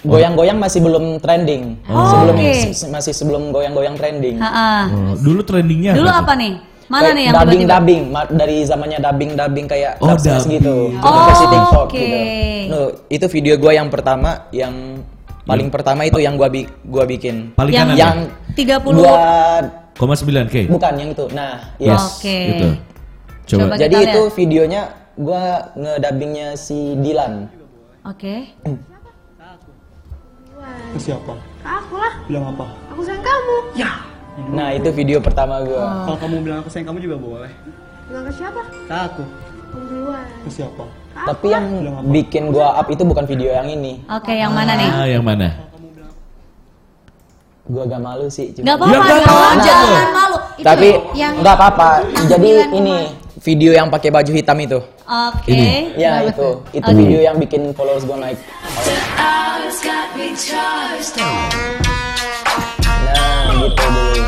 Goyang-goyang 0.00 0.56
masih 0.56 0.80
belum 0.80 1.20
trending. 1.20 1.76
Oh, 1.84 2.08
sebelum 2.08 2.34
oke. 2.34 2.52
se- 2.72 2.88
masih 2.88 3.12
sebelum 3.12 3.52
goyang-goyang 3.52 4.00
trending. 4.00 4.40
Ha-ha. 4.40 4.88
Oh, 4.88 5.12
dulu 5.14 5.44
trendingnya 5.44 5.92
Dulu 5.92 6.08
tuh? 6.08 6.16
apa 6.16 6.32
nih? 6.34 6.52
Mana 6.88 7.02
Kayak 7.04 7.12
nih 7.12 7.22
yang 7.22 7.34
dubbing 7.36 7.44
tiba-tiba? 7.60 7.72
dubbing 7.76 8.02
Ma- 8.08 8.30
dari 8.32 8.56
zamannya 8.64 8.98
dubbing 8.98 9.30
dubbing 9.36 9.66
kayak 9.68 9.92
Oh, 10.00 10.08
Slice 10.10 10.24
dubbing. 10.40 10.56
gitu. 10.56 10.76
Oh, 10.96 11.04
Itu 11.04 11.20
versi 11.22 11.46
TikTok 11.46 11.84
oke. 11.84 11.92
gitu. 11.94 12.18
No, 12.66 12.78
itu 13.08 13.26
video 13.28 13.54
gua 13.54 13.72
yang 13.74 13.88
pertama 13.88 14.30
yang 14.50 14.74
paling 15.44 15.68
pertama 15.68 16.00
itu 16.02 16.16
yang 16.16 16.34
gua 16.34 16.48
bi 16.48 16.64
gua 16.82 17.04
bikin. 17.04 17.52
Paling 17.52 17.70
Yang- 17.70 17.84
kanan. 17.86 18.00
Yang 18.00 18.16
30 18.56 18.96
dua 18.96 19.12
Koma 19.94 20.14
9 20.16 20.48
k. 20.48 20.64
bukan 20.66 20.92
yang 20.96 21.10
itu. 21.12 21.24
Nah, 21.30 21.52
Yes. 21.76 22.00
Oke. 22.16 22.38
Gitu. 22.48 22.68
Coba. 23.46 23.62
Coba. 23.66 23.74
Jadi 23.76 23.94
kita 23.94 24.06
itu 24.08 24.20
lihat. 24.22 24.34
videonya 24.34 24.82
gua 25.20 25.42
ngedubbingnya 25.76 26.56
si 26.56 26.96
Dilan. 26.96 27.44
Oke. 28.02 28.56
Ke 30.90 30.98
siapa? 30.98 31.32
Ke 31.60 31.68
aku 31.68 31.94
lah, 31.94 32.14
Bilang 32.24 32.44
apa? 32.50 32.66
aku 32.88 33.00
sayang 33.00 33.20
kamu. 33.20 33.56
Nah, 34.50 34.72
itu 34.72 34.88
video 34.90 35.20
pertama 35.20 35.60
gua. 35.60 35.76
Oh. 35.78 35.88
Kalau 36.06 36.18
kamu 36.18 36.34
bilang 36.40 36.58
aku 36.60 36.70
sayang 36.70 36.88
kamu 36.88 36.98
juga 37.00 37.16
boleh. 37.16 37.52
Bilang 38.08 38.24
ke 38.24 38.32
siapa? 38.32 38.60
Ke 38.88 38.96
aku. 38.96 39.22
Kamu 39.70 39.84
duluan. 39.86 40.26
Ke 40.42 40.50
siapa? 40.50 40.84
Tapi 41.10 41.46
yang 41.46 41.64
bikin 42.08 42.48
gua 42.48 42.74
up 42.74 42.88
itu 42.88 43.02
bukan 43.02 43.24
video 43.24 43.52
yang 43.52 43.68
ini. 43.68 44.00
Oke, 44.08 44.32
yang 44.32 44.50
mana 44.50 44.72
nih? 44.74 44.88
Ah, 44.88 45.06
yang 45.06 45.22
mana? 45.22 45.48
Gua 47.70 47.86
agak 47.86 48.00
malu 48.00 48.26
sih. 48.26 48.50
cuma- 48.50 48.66
Gak 48.66 48.76
apa-apa 48.76 48.90
Ya, 48.90 48.98
apa-apa. 48.98 49.62
jangan 49.62 50.08
malu. 50.10 50.36
Tapi 50.58 50.88
yang- 51.14 51.36
nggak 51.38 51.54
apa-apa. 51.54 51.88
Jadi 52.26 52.50
ini 52.74 52.94
video 53.38 53.70
yang 53.70 53.86
pakai 53.86 54.10
baju 54.10 54.32
hitam 54.32 54.58
itu. 54.58 54.78
Oke. 55.10 55.90
Ya 55.98 56.22
itu, 56.22 56.62
itu 56.70 56.86
Oke. 56.86 56.94
video 56.94 57.18
yang 57.18 57.34
bikin 57.34 57.74
followers 57.74 58.06
gua 58.06 58.22
naik. 58.22 58.38
Nah 62.86 63.50
gitu 63.58 63.84
dulu. 63.90 64.22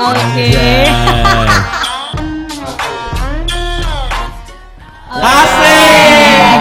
Oke. 0.00 0.48
Asik. 5.16 6.60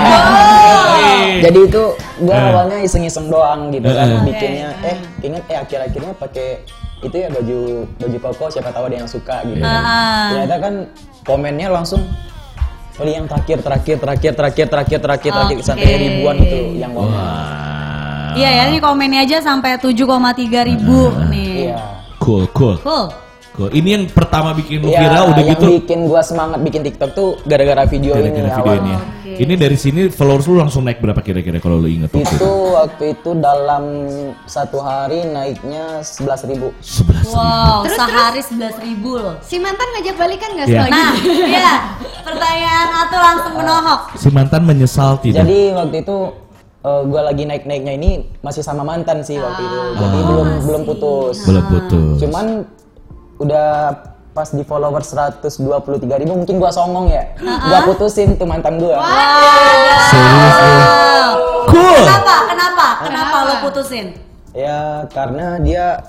Jadi 1.43 1.59
itu 1.63 1.83
gua 2.19 2.35
Eh. 2.35 2.43
awalnya 2.49 2.77
iseng-iseng 2.81 3.27
doang 3.27 3.71
gitu 3.71 3.87
kan 3.87 4.07
Eh. 4.09 4.21
bikinnya. 4.25 4.69
Eh 4.83 4.97
inget 5.21 5.43
eh 5.47 5.57
akhir-akhirnya 5.57 6.11
pakai 6.15 6.59
itu 6.99 7.15
ya 7.15 7.27
baju 7.29 7.59
baju 7.99 8.17
koko 8.19 8.45
siapa 8.49 8.71
tahu 8.71 8.91
ada 8.91 8.97
yang 8.99 9.07
suka 9.07 9.43
gitu. 9.45 9.61
Ah. 9.61 10.31
Ternyata 10.31 10.55
kan 10.59 10.73
komennya 11.23 11.67
langsung 11.69 12.01
Oh 12.95 13.03
yang 13.03 13.27
terakhir, 13.27 13.59
terakhir, 13.59 13.95
terakhir, 13.97 14.31
terakhir, 14.33 14.67
terakhir, 14.67 14.99
terakhir, 14.99 15.31
terakhir 15.31 15.57
Oke. 15.57 15.67
sampai 15.67 15.89
ribuan 15.97 16.35
itu 16.37 16.59
yang. 16.79 16.91
Wah. 16.95 18.31
Iya 18.33 18.49
ya, 18.51 18.63
ini 18.67 18.79
komennya 18.79 19.23
aja 19.23 19.37
sampai 19.39 19.75
7,3 19.75 19.95
ribu 20.63 20.99
nih. 21.27 21.71
Iya. 21.71 21.79
Cool, 22.19 22.47
cool. 22.51 22.75
Cool. 22.79 23.07
Cool. 23.51 23.71
Ini 23.71 23.89
yang 23.89 24.03
pertama 24.11 24.51
bikin 24.51 24.83
lu 24.83 24.91
Iya, 24.91 24.99
viral 25.01 25.31
udah 25.31 25.39
yang 25.39 25.55
gitu. 25.55 25.67
bikin 25.79 25.99
gua 26.05 26.19
semangat 26.19 26.59
bikin 26.59 26.83
TikTok 26.83 27.15
tuh 27.15 27.39
gara-gara 27.45 27.87
video 27.87 28.11
ini 28.11 28.27
Gara-gara 28.27 28.35
video 28.51 28.51
ini. 28.51 28.59
awalnya. 28.59 28.97
Oke. 28.99 29.31
Ini 29.37 29.53
dari 29.55 29.75
sini 29.75 30.01
followers 30.09 30.45
lu 30.45 30.55
langsung 30.55 30.83
naik 30.83 30.99
berapa 30.99 31.19
kira-kira 31.19 31.57
kalau 31.57 31.79
lu 31.79 31.87
inget 31.87 32.11
waktu 32.11 32.19
itu? 32.21 32.35
Itu 32.35 32.51
waktu 32.73 33.03
itu 33.13 33.29
dalam 33.33 33.83
satu 34.43 34.77
hari 34.77 35.23
naiknya 35.25 36.03
11 36.03 36.43
ribu. 36.45 36.75
11 36.83 37.31
Wow, 37.31 37.87
Terus, 37.87 37.95
sehari 37.95 38.41
11 38.43 38.75
ribu 38.81 39.11
loh. 39.15 39.35
Si 39.39 39.55
mantan 39.55 39.87
ngajak 39.89 40.15
balikan 40.15 40.49
gak 40.51 40.67
Iya. 40.67 40.75
setelah 40.77 40.91
Nah, 40.91 41.11
iya. 41.47 41.71
Pertanyaan 42.25 42.87
Atu 43.05 43.17
langsung 43.21 43.53
menohok. 43.53 43.99
Si 44.17 44.29
mantan 44.33 44.61
menyesal 44.65 45.21
tidak? 45.21 45.45
Jadi 45.45 45.59
waktu 45.77 45.97
itu 46.01 46.17
eh, 46.81 47.01
gua 47.05 47.21
lagi 47.29 47.43
naik-naiknya 47.45 47.93
ini 47.93 48.11
masih 48.41 48.65
sama 48.65 48.81
mantan 48.81 49.21
sih 49.21 49.37
waktu 49.37 49.61
itu. 49.61 49.79
Jadi 50.01 50.19
belum 50.25 50.47
belum 50.65 50.81
putus. 50.89 51.45
Belum 51.45 51.63
putus. 51.69 52.17
Cuman 52.25 52.65
udah 53.37 53.93
pas 54.33 54.49
di 54.51 54.65
followers 54.65 55.13
123 55.13 56.21
ribu 56.25 56.33
mungkin 56.33 56.57
gua 56.57 56.73
songong 56.73 57.13
ya. 57.13 57.23
Gua 57.39 57.79
putusin 57.93 58.33
tuh 58.41 58.49
mantan 58.49 58.81
gua. 58.81 59.05
Serius 60.09 60.57
lu. 60.57 60.77
Cool. 61.69 62.01
Kenapa? 62.09 62.35
Kenapa? 62.49 62.87
Kenapa 63.05 63.37
lo 63.45 63.53
putusin? 63.69 64.05
Ya 64.57 65.05
karena 65.13 65.61
dia 65.61 66.01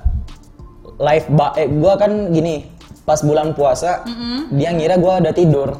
live 0.96 1.26
ba 1.36 1.52
eh 1.60 1.68
gua 1.68 2.00
kan 2.00 2.32
gini 2.32 2.72
pas 3.06 3.22
bulan 3.22 3.54
puasa 3.54 4.02
dia 4.50 4.74
ngira 4.74 4.98
gua 4.98 5.22
udah 5.22 5.30
tidur. 5.30 5.78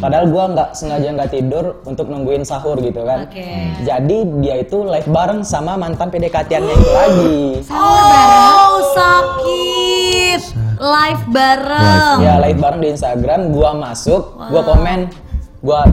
Padahal 0.00 0.32
gua 0.32 0.48
nggak 0.56 0.72
sengaja 0.72 1.12
nggak 1.12 1.28
tidur 1.28 1.84
untuk 1.84 2.08
nungguin 2.08 2.40
sahur 2.40 2.80
gitu 2.80 3.04
kan. 3.04 3.28
Oke. 3.28 3.76
Jadi 3.84 4.24
dia 4.40 4.64
itu 4.64 4.80
live 4.80 5.04
bareng 5.12 5.44
sama 5.44 5.76
mantan 5.76 6.08
PDKT-nya 6.08 6.72
itu 6.72 6.90
lagi. 6.90 7.60
Oh, 7.68 8.80
sakit. 8.96 10.56
Live 10.80 11.24
bareng. 11.28 12.16
Ya 12.24 12.40
live 12.40 12.56
bareng 12.56 12.80
di 12.80 12.88
Instagram, 12.96 13.52
gua 13.52 13.76
masuk, 13.76 14.40
gua 14.48 14.64
komen, 14.64 15.12
gua 15.60 15.84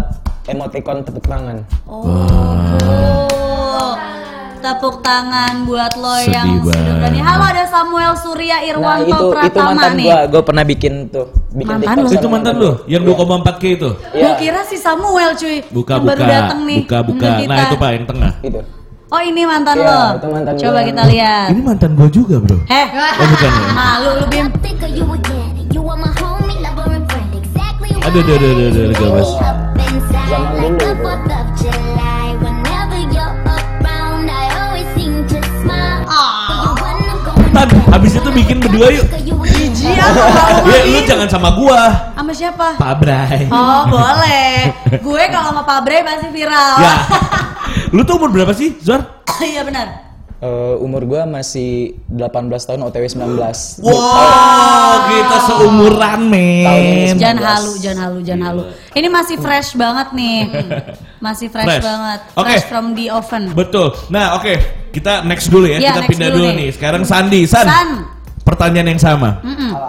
emoticon 0.48 1.04
tepuk 1.04 1.28
tangan. 1.28 1.68
Oh. 1.84 2.24
Tepuk 4.58 5.06
tangan 5.06 5.64
buat 5.64 5.94
lo 5.96 6.18
Sedih 6.18 6.34
yang 6.34 6.48
sudah 6.60 6.82
berani. 6.98 7.20
Halo 7.22 7.44
ada 7.46 7.64
Samuel 7.66 8.14
Surya 8.18 8.58
Nah 8.58 8.66
Irwanto 8.66 9.06
itu 9.06 9.14
itu 9.14 9.26
Pratama 9.32 9.70
mantan 9.72 9.92
nih. 9.94 10.06
gua, 10.06 10.20
gua 10.28 10.42
pernah 10.42 10.64
bikin 10.66 10.94
tuh, 11.08 11.26
bikin 11.52 11.76
Mantan 11.78 11.94
TikTok 11.96 12.04
lu? 12.04 12.18
Itu 12.18 12.28
mantan 12.28 12.54
lu 12.58 12.72
yang 12.86 13.04
2,4K 13.04 13.64
itu. 13.72 13.90
Iya. 14.12 14.20
Gua 14.20 14.32
kira 14.36 14.62
si 14.66 14.76
Samuel 14.76 15.30
cuy. 15.34 15.58
Buka 15.70 15.94
yang 15.94 16.04
buka. 16.04 16.12
baru 16.12 16.24
datang 16.26 16.60
nih. 16.66 16.80
Buka 16.84 17.00
buka. 17.06 17.28
Nah, 17.46 17.58
itu 17.64 17.76
Pak 17.78 17.90
yang 17.94 18.06
tengah. 18.06 18.32
Gitu. 18.42 18.60
Oh 19.08 19.22
ini 19.24 19.42
mantan 19.48 19.76
Iya, 19.78 19.88
lo. 19.88 20.02
itu 20.20 20.28
mantan 20.28 20.54
Coba 20.58 20.72
gua. 20.74 20.84
kita 20.84 21.04
lihat. 21.08 21.48
Ini 21.48 21.62
mantan 21.64 21.92
gua 21.96 22.10
juga, 22.10 22.36
Bro. 22.42 22.58
Eh, 22.68 22.88
Oh, 22.92 23.28
bukan 23.30 23.50
ya? 23.50 23.70
malu 23.72 24.10
lu 24.20 24.26
Bim. 24.28 24.48
Aduh, 28.08 28.24
aduh, 28.24 28.36
aduh, 28.36 28.68
aduh, 28.72 28.84
aduh, 28.88 29.28
Zaman 30.28 30.72
dulu 30.80 31.12
habis 37.92 38.12
itu 38.18 38.30
bikin 38.32 38.58
berdua 38.60 38.88
yuk. 38.92 39.06
Again. 39.12 39.38
Ya, 40.68 40.82
lu 40.90 41.00
jangan 41.06 41.28
sama 41.30 41.50
gua. 41.56 42.12
Sama 42.16 42.32
siapa? 42.34 42.68
Pak 42.76 42.94
Bray. 43.00 43.48
Oh 43.52 43.88
boleh. 43.88 44.74
Gue 45.00 45.24
kalau 45.32 45.54
sama 45.54 45.64
Pak 45.64 45.80
Bre 45.86 46.04
pasti 46.04 46.28
viral. 46.34 46.76
Ya. 46.82 46.94
Lu 47.96 48.02
tuh 48.04 48.20
umur 48.20 48.34
berapa 48.34 48.52
sih, 48.52 48.76
Zuar? 48.82 49.24
Iya 49.38 49.62
benar. 49.62 50.07
Eh, 50.38 50.76
umur 50.86 51.02
gua 51.10 51.26
masih 51.26 51.98
18 52.14 52.62
tahun 52.62 52.86
OTW 52.86 53.10
19. 53.10 53.82
Wow, 53.82 54.94
kita 55.10 55.38
seumuran, 55.50 56.30
men. 56.30 57.18
Jangan 57.18 57.42
halu, 57.42 57.74
jangan 57.82 58.00
halu, 58.06 58.20
jangan 58.22 58.44
halu. 58.54 58.62
Ini 58.94 59.10
masih 59.10 59.42
fresh 59.42 59.74
banget 59.74 60.14
nih. 60.14 60.38
Masih 61.26 61.50
fresh, 61.50 61.66
Fresh. 61.66 61.82
banget. 61.82 62.20
Oke. 62.38 62.46
Fresh 62.54 62.66
from 62.70 62.94
the 62.94 63.10
oven. 63.10 63.50
Betul. 63.58 63.90
Nah, 64.14 64.38
oke. 64.38 64.54
Kita 64.94 65.26
next 65.26 65.50
dulu 65.50 65.66
ya. 65.66 65.82
Iya, 65.82 65.98
kita 65.98 66.02
pindah 66.06 66.30
dulu 66.30 66.46
dulu, 66.46 66.54
nih. 66.54 66.70
nih. 66.70 66.70
Sekarang 66.78 67.02
Sandi. 67.02 67.42
San. 67.50 67.66
San, 67.66 67.90
Pertanyaan 68.46 68.94
yang 68.94 69.02
sama. 69.02 69.42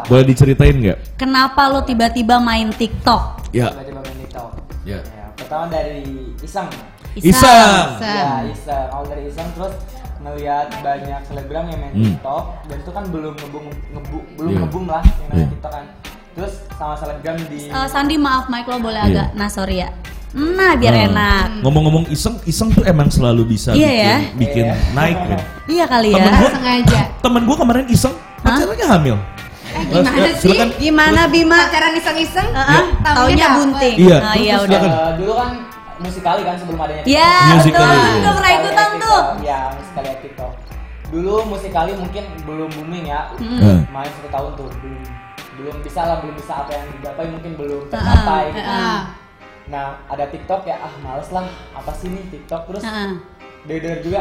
Boleh 0.08 0.24
diceritain 0.24 0.72
nggak? 0.72 1.20
kenapa 1.20 1.68
lo 1.68 1.84
tiba-tiba 1.84 2.40
main 2.40 2.72
TikTok? 2.72 3.52
Ya. 3.52 3.68
tiba-tiba 3.76 4.00
main 4.00 4.16
TikTok. 4.24 4.48
Ya. 4.88 4.98
Ya, 5.04 5.24
pertama 5.36 5.68
dari 5.68 6.32
iseng. 6.40 6.68
Isang. 7.12 8.00
Ya, 8.00 8.48
iseng. 8.48 8.86
Awal 8.88 9.04
dari 9.12 9.22
iseng 9.28 9.48
terus 9.52 9.76
ngelihat 10.18 10.66
banyak 10.78 11.20
selebgram 11.22 11.64
yang 11.66 11.80
main 11.80 11.92
Hmm. 11.92 12.04
TikTok 12.12 12.44
dan 12.64 12.76
itu 12.78 12.90
kan 12.90 13.04
belum 13.06 13.34
ngebum 13.34 13.64
ngebu, 13.88 14.18
belum 14.34 14.50
Iya. 14.50 14.60
ngebum 14.60 14.84
lah 14.84 15.02
yang 15.04 15.28
main 15.28 15.38
Iya. 15.38 15.48
TikTok 15.48 15.72
kan. 15.72 15.84
Terus 16.30 16.52
sama 16.72 16.94
selebgram 16.94 17.36
di 17.46 17.60
Eh, 17.66 17.88
Sandi 17.88 18.16
maaf 18.16 18.46
Mike 18.46 18.66
lo 18.66 18.78
boleh 18.78 19.00
Iya. 19.00 19.10
agak 19.12 19.28
nah 19.34 19.48
sorry 19.48 19.76
ya. 19.78 19.90
Nah 20.30 20.76
biar 20.76 20.92
Ah. 20.92 21.06
enak. 21.08 21.46
Ngomong-ngomong 21.62 22.04
iseng, 22.08 22.36
iseng 22.44 22.68
tuh 22.68 22.84
emang 22.84 23.08
selalu 23.08 23.48
bisa 23.48 23.72
Iya 23.72 23.88
bikin, 23.88 23.98
ya. 23.98 24.16
bikin 24.36 24.66
naik. 24.92 25.16
men. 25.24 25.40
Iya 25.66 25.84
kali 25.86 26.08
ya. 26.08 26.16
Temen 26.20 26.32
gua, 26.36 26.50
sengaja. 26.52 27.00
temen 27.24 27.42
gua 27.42 27.56
kemarin 27.56 27.84
iseng, 27.88 28.14
pacarnya 28.38 28.86
hamil. 28.88 29.16
Eh, 29.68 29.82
gimana 29.84 30.16
Eh, 30.18 30.32
sih? 30.32 30.48
silakan. 30.48 30.68
Gimana 30.76 31.20
Bima? 31.28 31.58
Pacaran 31.62 31.92
iseng-iseng? 31.92 32.48
Heeh, 32.50 32.82
Taunya 32.98 33.14
taunya 33.14 33.36
dapet. 33.42 33.56
bunting. 33.58 33.94
Iya, 33.98 34.16
Ah, 34.18 34.34
iya 34.34 34.54
udah. 34.58 34.80
Eh, 34.80 35.10
dulu 35.16 35.32
kan 35.34 35.50
musikali 35.98 36.42
kan 36.42 36.54
sebelum 36.54 36.78
adanya 36.78 37.02
Ya, 37.04 37.30
Musical.ly. 37.52 37.82
betul. 37.84 38.18
Udah 38.18 38.32
pernah 38.34 38.52
ikutan 38.54 38.90
tuh. 38.96 39.20
Ya, 39.40 39.60
musikali 39.70 40.08
TikTok. 40.20 40.52
Dulu 41.08 41.34
musikali 41.46 41.92
mungkin 41.94 42.24
belum 42.42 42.68
booming 42.70 43.04
ya. 43.06 43.32
Hmm. 43.34 43.84
Main 43.88 44.10
satu 44.12 44.28
tahun 44.28 44.50
tuh 44.54 44.68
belum 44.78 45.02
belum 45.58 45.76
bisa 45.80 46.00
lah 46.00 46.16
belum 46.18 46.34
bisa 46.34 46.52
apa 46.56 46.70
yang 46.70 46.86
digapai 46.92 47.26
mungkin 47.26 47.52
belum 47.54 47.82
Ah, 47.84 47.90
tercapai 47.90 48.42
gitu. 48.52 48.62
ah. 48.64 49.00
Nah 49.66 49.84
ada 50.06 50.24
TikTok 50.24 50.62
ya 50.64 50.78
ah 50.78 50.92
males 50.98 51.28
lah 51.28 51.42
apa 51.72 51.90
sih 51.92 52.08
nih 52.08 52.24
TikTok 52.30 52.62
terus 52.64 52.80
Heeh. 52.80 53.18
dengar 53.64 53.98
juga 53.98 54.20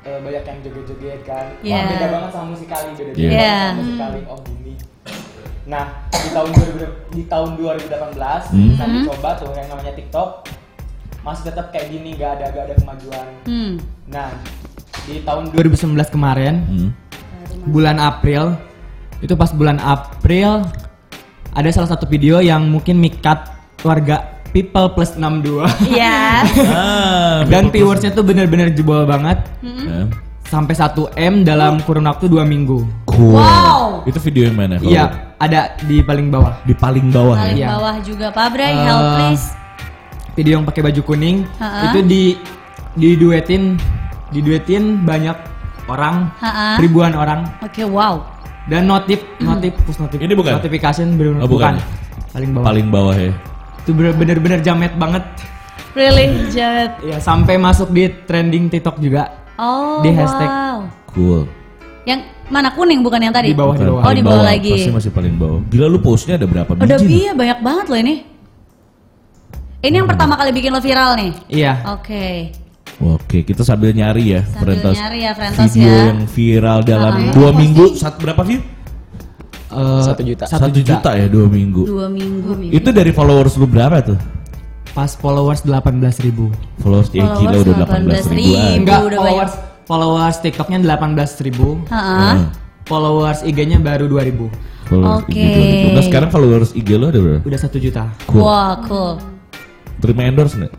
eh, 0.00 0.16
banyak 0.16 0.42
yang 0.42 0.58
joget-joget 0.64 1.20
kan. 1.22 1.44
Iya. 1.60 1.76
Wah, 1.76 1.84
beda 1.90 2.06
banget 2.08 2.30
sama 2.30 2.46
musikali 2.48 2.88
beda 2.94 3.10
Iya. 3.10 3.12
banget 3.12 3.28
Iya. 3.28 3.52
sama 3.52 3.76
musikali 3.76 4.20
oh 4.24 4.38
gini. 4.42 4.74
Nah 5.66 5.84
di 6.08 6.28
tahun 6.30 6.50
2000, 6.50 6.86
di 7.10 7.22
tahun 7.26 7.50
2018 7.52 8.42
Hmm. 8.48 8.72
saya 8.74 8.98
coba 9.04 9.28
tuh 9.36 9.52
yang 9.52 9.68
namanya 9.68 9.92
TikTok 9.92 10.28
masih 11.28 11.44
tetap 11.44 11.68
kayak 11.68 11.86
gini 11.88 12.16
nggak 12.16 12.30
ada 12.34 12.44
nggak 12.48 12.64
ada 12.64 12.74
kemajuan. 12.76 13.26
Hmm. 13.44 13.72
Nah, 14.08 14.28
di 15.04 15.20
tahun 15.20 15.52
2019 15.52 16.08
kemarin, 16.08 16.54
Hmm. 16.64 16.90
bulan 17.68 18.00
April, 18.00 18.56
itu 19.20 19.34
pas 19.34 19.52
bulan 19.52 19.76
April 19.78 20.64
ada 21.52 21.68
salah 21.68 21.90
satu 21.90 22.04
video 22.04 22.40
yang 22.40 22.64
mungkin 22.64 22.96
mikat 22.96 23.44
warga 23.80 24.24
People 24.48 24.96
Plus 24.96 25.12
62 25.12 25.68
Iya. 25.86 26.40
Ah, 26.72 27.36
dan 27.44 27.68
viewersnya 27.68 28.08
tuh 28.10 28.24
bener-bener 28.24 28.72
jebol 28.72 29.04
banget 29.04 29.44
Ya. 29.60 30.08
sampai 30.48 30.72
1 30.72 31.12
m 31.12 31.44
dalam 31.44 31.84
kurun 31.84 32.08
waktu 32.08 32.24
dua 32.24 32.48
minggu. 32.48 32.88
Cool. 33.04 33.36
Wow. 33.36 34.08
Itu 34.08 34.16
video 34.24 34.48
yang 34.48 34.56
mana? 34.56 34.80
Iya, 34.80 35.36
ada 35.36 35.76
di 35.84 36.00
paling 36.00 36.32
bawah. 36.32 36.56
Di 36.64 36.72
paling 36.72 37.12
bawah 37.12 37.36
Paling 37.36 37.60
ya. 37.60 37.68
Bawah 37.76 37.96
juga 38.00 38.32
Pak 38.32 38.48
Bray, 38.48 38.72
Eh, 38.72 38.80
help 38.80 39.04
please. 39.12 39.46
Video 40.38 40.54
yang 40.54 40.62
pakai 40.62 40.86
baju 40.86 41.00
kuning 41.04 41.42
Ha-ha. 41.58 41.90
itu 41.90 41.98
di 42.00 42.22
diduetin 42.94 43.74
diduetin 44.30 45.02
banyak 45.02 45.34
orang, 45.86 46.30
Ha-ha. 46.38 46.78
ribuan 46.78 47.10
orang 47.12 47.42
Oke, 47.58 47.82
wow. 47.82 48.22
dan 48.66 48.86
notif 48.86 49.18
notif 49.40 49.74
push 49.82 49.98
notif 49.98 50.20
Ini 50.20 50.38
bukan? 50.38 50.54
notification 50.54 51.18
bener 51.18 51.42
Oh, 51.42 51.50
bukan. 51.50 51.74
paling 52.30 52.54
bawah 52.54 52.64
Paling 52.64 52.86
bawah 52.86 53.14
ya. 53.16 53.32
itu 53.78 53.90
bener- 53.90 54.14
bener-bener 54.14 54.62
jamet 54.62 54.94
banget 54.94 55.26
Really, 55.92 56.46
Jared. 56.48 56.94
ya 57.02 57.18
sampai 57.18 57.58
masuk 57.58 57.90
di 57.90 58.06
trending 58.22 58.70
TikTok 58.70 59.02
juga 59.02 59.34
Oh, 59.58 59.98
Di 59.98 60.14
hashtag. 60.14 60.46
wow. 60.46 60.78
Cool. 61.10 61.50
Yang 62.06 62.30
mana 62.46 62.70
kuning 62.70 63.02
bukan 63.02 63.18
yang 63.18 63.34
tadi? 63.34 63.50
Di 63.50 63.58
bawah, 63.58 63.74
di 63.74 63.82
Bukan, 63.82 63.90
bawah. 63.90 63.98
Oh, 63.98 64.06
paling 64.06 64.22
di 64.22 64.30
bawah 64.30 64.44
lagi. 64.46 64.70
Pasti 64.72 64.94
masih 64.94 65.10
paling 65.10 65.34
bawah. 65.34 65.58
Gila 65.66 65.86
lu 65.90 65.98
postnya 65.98 66.38
ada 66.38 66.46
berapa 66.46 66.70
biji? 66.70 66.86
Udah 66.86 66.98
iya 67.02 67.32
banyak 67.34 67.58
banget 67.58 67.86
loh 67.90 67.98
ini. 67.98 68.14
Ini 69.78 69.94
yang 69.96 70.08
pertama 70.08 70.34
kali 70.34 70.50
bikin 70.50 70.70
lo 70.70 70.80
viral 70.80 71.14
nih. 71.14 71.32
iya 71.48 71.78
Oke. 71.88 72.50
Oke, 72.98 73.46
kita 73.46 73.62
sambil 73.62 73.94
nyari 73.94 74.34
ya, 74.34 74.42
Sambil 74.42 74.74
Frentos. 74.74 74.94
nyari 74.98 75.18
ya, 75.22 75.32
Frentos 75.32 75.70
Video 75.70 75.86
ya. 75.86 76.02
yang 76.04 76.20
viral 76.26 76.78
dalam 76.82 77.12
Ah. 77.14 77.30
dua 77.30 77.50
minggu, 77.52 77.94
satu 77.94 78.18
berapa 78.18 78.42
view? 78.42 78.58
Eh, 79.68 80.02
Satu 80.02 80.22
juta. 80.24 80.44
Satu 80.44 80.66
juta. 80.72 81.10
ya 81.14 81.26
dua 81.26 81.46
minggu. 81.46 81.86
Dua 81.86 82.10
minggu. 82.10 82.58
Itu 82.68 82.90
dari 82.90 83.12
followers 83.12 83.54
lu 83.54 83.66
berapa 83.66 84.02
tuh? 84.04 84.18
pas 84.88 85.14
followers 85.14 85.62
18.000 85.62 86.18
ribu 86.18 86.50
Followers, 86.76 87.12
ya 87.12 87.22
Followers 87.22 87.38
gila 87.38 87.56
udah 87.60 87.74
18 87.76 88.02
18.000. 88.18 88.34
ribuan. 88.34 88.72
enggak 88.74 89.00
udah 89.04 89.18
followers 89.20 89.52
followers 89.86 90.36
TikToknya 90.42 90.78
18.000 90.82 91.38
ribu 91.40 91.68
Heeh. 91.86 92.18
Ah, 92.34 92.50
followers 92.82 93.40
IG-nya 93.42 93.78
baru 93.78 94.10
2000 94.10 94.50
followers 94.82 95.22
Oke. 95.22 95.38
2000. 95.38 95.94
Nah 95.94 96.02
sekarang 96.02 96.28
followers 96.28 96.70
IG 96.74 96.88
lu 96.90 97.06
ada 97.06 97.20
berapa? 97.20 97.42
udah 97.46 97.60
satu 97.60 97.78
juta 97.78 98.10
Cool. 98.26 98.42
Wah, 98.42 98.74
cool. 98.82 99.22
Terima 99.98 100.22
endorse 100.24 100.54
nggak? 100.56 100.72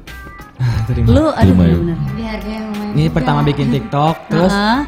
Terima. 0.88 1.08
Lu 1.08 1.26
ada 1.30 1.40
Terima 1.42 1.64
ya. 1.64 1.76
bener. 1.76 1.98
Di 2.10 2.24
harga 2.24 2.50
yang 2.50 2.66
lumayan. 2.68 2.92
ini 2.94 3.08
pertama 3.08 3.40
bikin 3.42 3.68
TikTok 3.70 4.16
terus 4.28 4.52
Heeh. 4.52 4.80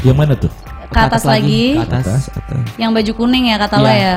Yang 0.00 0.16
mana 0.16 0.32
tuh? 0.34 0.52
Ke 0.88 0.98
atas 1.04 1.22
lagi. 1.22 1.74
ke 1.74 1.84
atas, 1.84 2.04
Atas, 2.06 2.22
atas. 2.32 2.62
Yang 2.76 2.90
baju 2.94 3.12
kuning 3.16 3.44
ya 3.46 3.56
kata 3.56 3.76
lo 3.76 3.86
Iya. 3.86 3.98
ya. 3.98 4.16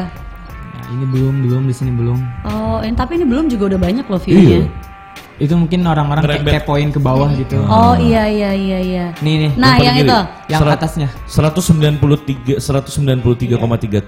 Nah, 0.71 0.85
ini 0.89 1.05
belum 1.05 1.35
belum 1.41 1.61
di 1.63 1.73
sini 1.73 1.91
belum 1.91 2.17
Oh, 2.45 2.79
ini, 2.79 2.93
tapi 2.93 3.15
ini 3.15 3.25
belum 3.25 3.45
juga 3.47 3.63
udah 3.67 3.79
banyak 3.81 4.05
loh 4.05 4.19
view-nya. 4.19 4.59
Iya. 4.59 4.89
itu 5.37 5.57
mungkin 5.57 5.81
orang-orang 5.81 6.21
kayak 6.21 6.61
kepoin 6.61 6.93
ke 6.93 7.01
bawah 7.01 7.25
gitu 7.33 7.57
Oh 7.65 7.97
iya 7.97 8.29
iya 8.29 8.53
iya 8.53 8.77
iya. 8.77 9.05
nih 9.17 9.35
nih 9.41 9.51
Nah, 9.57 9.73
Yang 9.73 9.81
yang 9.81 9.97
itu. 9.97 10.19
yang 10.47 10.61
Serat- 10.61 10.77
atasnya 10.77 11.09
193 11.25 12.61
193,3 12.61 13.25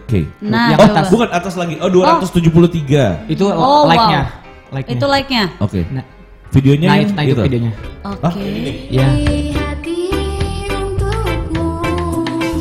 k. 0.05 0.29
Nah, 0.39 0.69
Yang 0.69 0.79
atas. 0.85 1.05
Bukan 1.09 1.29
atas 1.33 1.53
lagi. 1.55 1.81
Oh 1.81 1.89
273. 1.89 3.25
itu 3.27 3.45
Oh, 3.45 3.89
like-nya 3.89 4.21
wow. 4.23 4.42
Like-nya 4.73 4.95
Itu 4.97 5.05
like-nya. 5.05 5.43
Oke. 5.61 5.81
nah 5.89 6.05
Videonya 6.53 6.87
Nah 6.89 6.97
itu, 7.01 7.11
nah, 7.13 7.23
itu 7.25 7.29
gitu? 7.33 7.41
videonya. 7.45 7.71
Oke. 8.05 8.25
Ah, 8.25 8.33
ini 8.37 8.59
nih. 8.61 9.41
Hati 9.57 9.97
untukmu 10.69 11.67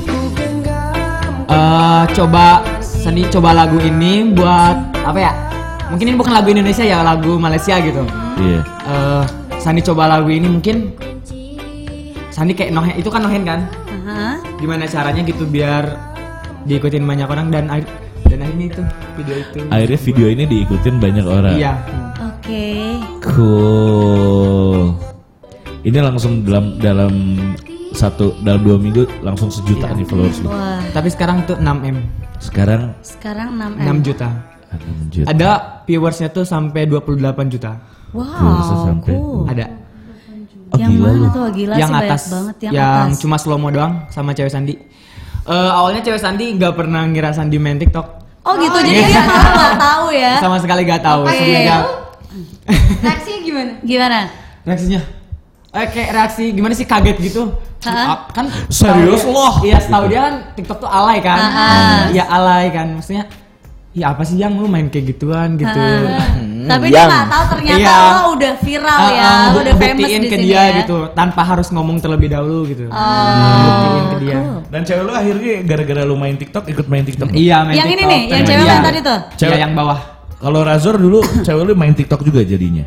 ku 0.00 0.19
genggam 0.33 1.45
Eh, 1.49 2.02
coba 2.16 2.45
Sandi 2.81 3.26
coba 3.28 3.50
lagu 3.52 3.76
ini 3.83 4.31
buat 4.33 4.76
apa 5.02 5.19
ya? 5.19 5.33
Mungkin 5.90 6.09
ini 6.09 6.16
bukan 6.16 6.33
lagu 6.33 6.49
Indonesia 6.49 6.87
ya, 6.87 7.04
lagu 7.04 7.37
Malaysia 7.37 7.76
gitu. 7.83 8.00
Iya. 8.38 8.61
Eh, 8.64 9.25
Sandi 9.61 9.85
coba 9.85 10.09
lagu 10.09 10.33
ini 10.33 10.49
mungkin 10.49 10.95
Sandi 12.33 12.57
kayak 12.57 12.73
Nohen 12.73 12.97
itu 12.97 13.12
kan 13.12 13.21
Nohen 13.21 13.45
kan? 13.45 13.61
Aha. 13.92 14.40
Gimana 14.57 14.88
caranya 14.88 15.21
gitu 15.21 15.45
biar 15.45 15.85
diikutin 16.64 17.04
banyak 17.04 17.28
orang 17.28 17.52
dan 17.52 17.69
dan 18.25 18.38
akhirnya 18.40 18.66
itu 18.73 18.83
video 19.21 19.37
itu. 19.37 19.59
Akhirnya 19.69 19.99
video 20.00 20.26
ini 20.33 20.45
diikutin 20.49 20.95
banyak 20.97 21.26
orang. 21.28 21.54
Iya. 21.61 21.73
Oke. 22.43 22.99
Cool. 23.23 24.99
Ini 25.83 25.99
langsung 25.99 26.43
dalam 26.43 26.75
dalam 26.77 27.13
satu 27.95 28.35
dalam 28.43 28.67
dua 28.67 28.75
minggu 28.75 29.07
langsung 29.23 29.47
sejuta 29.47 29.95
nih 29.95 30.03
followers 30.03 30.43
lu. 30.43 30.51
Wah, 30.51 30.83
Tapi 30.91 31.07
sekarang 31.07 31.47
itu 31.47 31.55
6 31.55 31.63
m, 31.63 32.03
Sekarang 32.39 32.99
sekarang 32.99 33.55
6 33.55 33.79
M. 33.79 34.03
6 34.03 34.03
juta. 34.03 34.29
enam 34.73 34.99
juta. 35.07 35.27
Ada 35.29 35.51
viewersnya 35.85 36.29
tuh 36.29 36.43
sampai 36.43 36.83
28 36.85 37.15
juta. 37.47 37.79
Tuh, 38.11 38.19
Wow, 38.19 38.91
sampai. 38.91 39.15
cool. 39.15 39.47
Ada. 39.47 39.67
Oh, 40.67 40.77
yang 40.77 40.91
gila 40.91 41.11
mana 41.15 41.29
tuh? 41.31 41.47
Gila 41.55 41.75
yang 41.77 41.87
sih 41.87 41.95
banyak 41.95 42.11
atas, 42.11 42.23
banget 42.27 42.57
yang, 42.59 42.73
yang 42.75 42.91
atas. 43.07 43.21
cuma 43.21 43.37
slow 43.39 43.55
mo 43.55 43.71
doang 43.71 44.03
sama 44.09 44.35
cewek 44.35 44.51
Sandi. 44.51 44.75
Eh 45.45 45.71
awalnya 45.71 46.03
cewek 46.03 46.19
Sandi 46.19 46.59
nggak 46.59 46.75
pernah 46.75 47.07
ngira 47.07 47.31
Sandi 47.31 47.55
main 47.57 47.79
TikTok. 47.79 48.07
Oh 48.43 48.59
gitu, 48.59 48.75
jadi 48.83 49.07
dia 49.07 49.23
malah 49.23 49.55
nggak 49.55 49.79
tahu 49.79 50.07
ya. 50.11 50.33
Sama 50.43 50.57
sekali 50.59 50.83
gak 50.83 51.03
tahu. 51.03 51.23
Oke. 51.23 51.39
Semenjak 51.39 52.02
Reaksinya 52.99 53.40
gimana? 53.40 53.73
Gimana? 53.81 54.21
reaksinya 54.62 55.00
eh 55.73 55.87
kayak 55.88 56.11
reaksi 56.12 56.45
gimana 56.50 56.71
sih 56.73 56.85
kaget 56.85 57.16
gitu 57.19 57.42
Hah? 57.83 58.07
Ah, 58.07 58.19
kan 58.28 58.47
Serius 58.69 59.21
dia- 59.21 59.33
loh? 59.33 59.54
iya 59.61 59.76
setahu 59.76 60.04
dia 60.07 60.21
kan 60.23 60.35
TikTok 60.54 60.78
tuh 60.78 60.88
alay 60.88 61.19
kan 61.19 61.38
Ah. 61.40 62.00
iya 62.09 62.25
alay 62.25 62.69
kan 62.69 62.92
maksudnya 62.92 63.26
ya 63.90 64.12
apa 64.12 64.23
sih 64.23 64.37
yang 64.37 64.54
lu 64.54 64.64
main 64.64 64.87
kayak 64.87 65.11
gituan 65.11 65.57
gitu 65.57 65.81
Tapi 66.62 66.87
dia 66.87 67.02
nggak 67.02 67.26
tahu 67.26 67.45
ternyata 67.50 67.81
Iya. 67.83 67.97
lo 68.14 68.23
udah 68.33 68.52
viral 68.57 68.87
Ah, 68.95 69.11
ya, 69.11 69.25
ah, 69.25 69.45
lo 69.49 69.59
udah 69.59 69.75
famous 69.75 70.07
di 70.07 70.14
ke 70.23 70.28
sini 70.31 70.45
dia 70.45 70.62
ya. 70.62 70.64
gitu 70.78 70.97
tanpa 71.11 71.42
harus 71.42 71.69
ngomong 71.69 71.99
terlebih 71.99 72.28
dahulu 72.31 72.62
gitu 72.64 72.87
Oh, 72.87 73.59
buktiin 73.59 74.04
ke 74.07 74.16
dia 74.21 74.37
Dan 74.69 74.81
cewek 74.83 75.02
lu 75.02 75.12
akhirnya 75.12 75.52
gara-gara 75.64 76.02
lu 76.02 76.14
main 76.14 76.37
TikTok 76.37 76.64
ikut 76.66 76.87
main 76.87 77.02
TikTok. 77.02 77.35
iya 77.35 77.61
main 77.62 77.75
Yang 77.75 77.88
ini 77.88 77.95
TikTok, 77.99 78.12
nih, 78.12 78.23
yang 78.31 78.42
cewek 78.47 78.64
yang 78.64 78.81
tadi 78.81 78.99
tuh. 79.00 79.19
iya 79.19 79.37
Cewek- 79.37 79.59
yang 79.59 79.73
bawah 79.75 79.99
Kalau 80.43 80.61
Razor 80.61 80.99
dulu 80.99 81.19
cewek 81.41 81.63
lu 81.63 81.75
main 81.75 81.95
TikTok 81.95 82.21
juga 82.21 82.43
jadinya. 82.43 82.83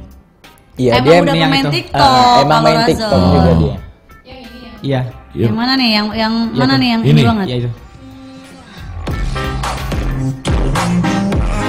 Iya 0.75 0.99
Emang 0.99 1.07
dia 1.07 1.23
udah 1.23 1.35
yang 1.39 1.51
itu. 1.55 1.69
TikTok. 1.71 2.03
eh, 2.03 2.41
emang 2.43 2.59
main 2.59 2.75
Razor. 2.75 2.89
TikTok 2.91 3.21
juga 3.31 3.51
dia. 3.55 3.75
iya 4.83 5.01
Iya. 5.31 5.47
Yang 5.47 5.55
mana 5.57 5.73
nih? 5.73 5.89
Yang 5.89 6.07
yang 6.13 6.33
Iya 6.45 6.59
mana 6.59 6.73
nih 6.75 6.89
yang 6.89 7.01
Ini. 7.01 7.09
ini 7.09 7.21
banget? 7.23 7.45
iya 7.47 7.57
itu 7.57 7.69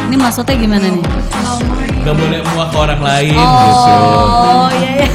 Ini 0.06 0.16
maksudnya 0.16 0.54
gimana 0.56 0.86
nih? 0.86 1.04
Gak 2.02 2.14
boleh 2.14 2.38
muak 2.46 2.68
ke 2.70 2.76
orang 2.76 3.00
lain 3.02 3.34
gitu. 3.34 3.66
Oh 3.66 4.68
iya 4.72 4.90
iya. 4.96 5.08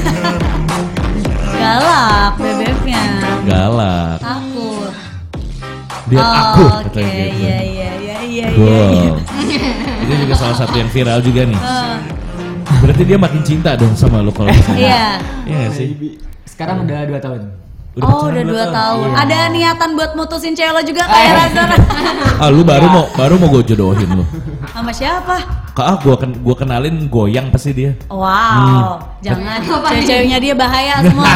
Galak 1.54 2.34
bebeknya. 2.36 3.04
Galak. 3.44 4.18
Aku. 4.20 4.68
Biar 6.08 6.20
Oh, 6.20 6.32
aku 6.34 6.64
Oke, 6.66 6.76
katanya 6.92 7.08
gitu. 7.26 7.40
iya 7.40 7.58
iya 7.62 7.90
iya 7.96 8.18
iya. 8.22 8.48
iya. 8.52 9.12
Itu 10.12 10.28
juga 10.28 10.36
salah 10.36 10.58
satu 10.60 10.76
yang 10.76 10.92
viral 10.92 11.24
juga 11.24 11.48
nih. 11.48 11.62
Berarti 12.84 13.04
dia 13.08 13.16
makin 13.16 13.42
cinta 13.48 13.80
dong 13.80 13.96
sama 13.96 14.20
lu 14.20 14.36
kalau 14.36 14.52
misalnya. 14.52 14.84
Iya. 14.84 15.08
Iya 15.48 15.66
sih? 15.72 15.90
sekarang 16.52 16.84
udah 16.86 17.10
dua 17.10 17.18
tahun 17.18 17.42
Udah 17.92 18.08
oh 18.08 18.30
udah 18.30 18.44
dua 18.44 18.52
dua 18.54 18.66
tahun. 18.70 18.76
tahun. 18.76 19.08
Iya. 19.08 19.18
Ada 19.24 19.38
niatan 19.52 19.90
buat 20.00 20.12
mutusin 20.16 20.54
cewek 20.56 20.72
lo 20.72 20.82
juga 20.84 21.04
kayak 21.10 21.32
Razor. 21.36 21.70
Ah 22.40 22.48
lu 22.54 22.64
baru 22.64 22.88
mau 22.88 23.06
baru 23.18 23.36
mau 23.36 23.52
gue 23.52 23.64
jodohin 23.68 24.08
lu. 24.16 24.24
Sama 24.72 24.92
siapa? 24.96 25.36
Kak 25.76 25.86
ah 25.88 25.96
gua 26.00 26.16
ken 26.20 26.32
gua 26.40 26.56
kenalin 26.56 27.08
goyang 27.12 27.52
pasti 27.52 27.72
dia. 27.76 27.92
Wow, 28.08 29.00
jangan 29.20 29.60
cewek-ceweknya 29.68 30.40
dia 30.40 30.54
bahaya 30.56 31.04
semua. 31.04 31.32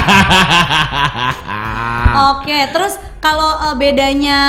Oke, 2.36 2.58
terus 2.72 3.00
kalau 3.20 3.60
eh, 3.60 3.76
bedanya 3.76 4.40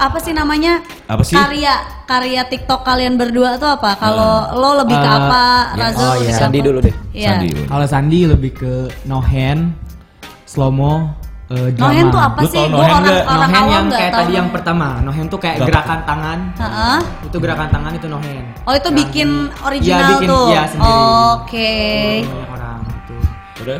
apa 0.00 0.16
sih 0.16 0.32
namanya? 0.32 0.80
Apa 1.04 1.20
sih? 1.20 1.36
Karya 1.36 1.74
karya 2.04 2.42
TikTok 2.42 2.80
kalian 2.80 3.14
berdua 3.14 3.54
tuh 3.54 3.68
apa? 3.70 3.94
Kalau 3.94 4.32
lo 4.50 4.80
lebih 4.80 4.96
ke 4.96 5.04
Eh, 5.06 5.18
apa? 5.20 5.44
ya, 5.70 5.82
Razor 5.86 6.00
oh, 6.00 6.12
lebih 6.14 6.24
iya. 6.24 6.32
ke 6.32 6.40
Sandi 6.40 6.58
apa? 6.58 6.66
dulu 6.66 6.78
deh. 6.80 6.94
Iya. 7.12 7.28
Sandi. 7.30 7.48
Kalau 7.68 7.86
Sandi 7.86 8.18
lebih 8.24 8.50
ke 8.52 8.72
no 9.04 9.18
hand, 9.20 9.62
slow 10.44 10.70
mo, 10.70 11.12
eh, 11.48 11.68
drama. 11.70 11.84
Nohen 11.86 12.04
tuh 12.08 12.22
apa 12.22 12.40
sih? 12.44 12.62
Gue 12.62 12.72
Nohen 12.72 12.90
orang 12.90 13.04
orang 13.04 13.50
Nohen 13.50 13.60
awam 13.60 13.70
yang 13.70 13.86
kayak 13.90 14.10
tahu. 14.10 14.20
tadi 14.20 14.32
yang 14.34 14.48
pertama. 14.48 14.88
Nohen 15.00 15.24
tuh 15.26 15.38
kayak 15.38 15.56
Gak 15.58 15.68
gerakan 15.68 15.98
tangan. 16.02 16.38
Heeh. 16.56 16.98
Itu 17.22 17.36
gerakan 17.38 17.68
tangan 17.68 17.92
itu 17.92 18.06
nohen. 18.08 18.44
Oh 18.64 18.72
itu 18.72 18.88
bikin 18.90 19.28
original 19.60 20.00
Iya, 20.00 20.16
bikin, 20.16 20.28
tuh. 20.28 20.46
iya, 20.48 20.62
sendiri. 20.66 20.96
Oke. 21.30 21.72
Banyak 22.24 22.50
orang 22.50 22.78
itu. 22.82 23.16
Udah? 23.60 23.78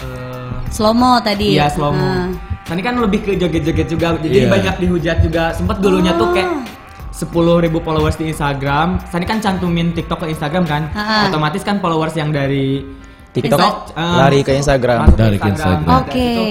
Eh, 0.00 0.54
Slow 0.70 0.94
mo 0.94 1.18
tadi. 1.20 1.48
Iya 1.52 1.66
slow 1.66 1.90
mo. 1.90 1.98
Heeh. 1.98 2.48
Tadi 2.70 2.80
kan 2.80 2.94
lebih 3.02 3.18
ke 3.26 3.34
joget-joget 3.34 3.88
juga, 3.90 4.14
jadi 4.14 4.46
Iya. 4.46 4.48
banyak 4.48 4.74
dihujat 4.78 5.16
juga. 5.26 5.50
Sempet 5.50 5.82
dulunya 5.82 6.14
tuh 6.14 6.30
kayak 6.30 6.46
Oh. 6.46 6.62
10.000 7.10 7.58
ribu 7.58 7.82
followers 7.82 8.14
di 8.14 8.30
Instagram. 8.30 9.02
Tadi 9.02 9.26
kan 9.26 9.42
cantumin 9.42 9.90
TikTok 9.90 10.22
ke 10.22 10.26
Instagram 10.30 10.64
kan, 10.64 10.82
Ha-ha. 10.94 11.26
otomatis 11.28 11.66
kan 11.66 11.82
followers 11.82 12.14
yang 12.14 12.30
dari 12.30 12.86
TikTok 13.34 13.90
eh, 13.92 14.16
lari 14.16 14.40
ke 14.40 14.54
Instagram. 14.54 14.98
masuk 15.04 15.18
Dari 15.18 15.36
ke 15.36 15.48
Instagram. 15.50 15.82
Dan 15.82 15.98
Oke. 16.06 16.22
itu 16.22 16.44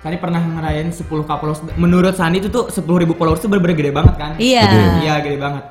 Sandi 0.00 0.16
pernah 0.16 0.40
ngerayain 0.40 0.88
10 0.90 1.22
k 1.22 1.30
followers. 1.30 1.60
Menurut 1.76 2.14
Sandi 2.16 2.40
itu 2.40 2.48
tuh 2.48 2.66
10.000 2.66 2.98
ribu 2.98 3.14
followers 3.14 3.38
itu 3.38 3.46
bener-bener 3.46 3.76
gede 3.78 3.92
banget 3.94 4.14
kan? 4.18 4.30
Iya. 4.42 4.64
Iya 4.98 5.14
gede 5.22 5.38
banget. 5.38 5.64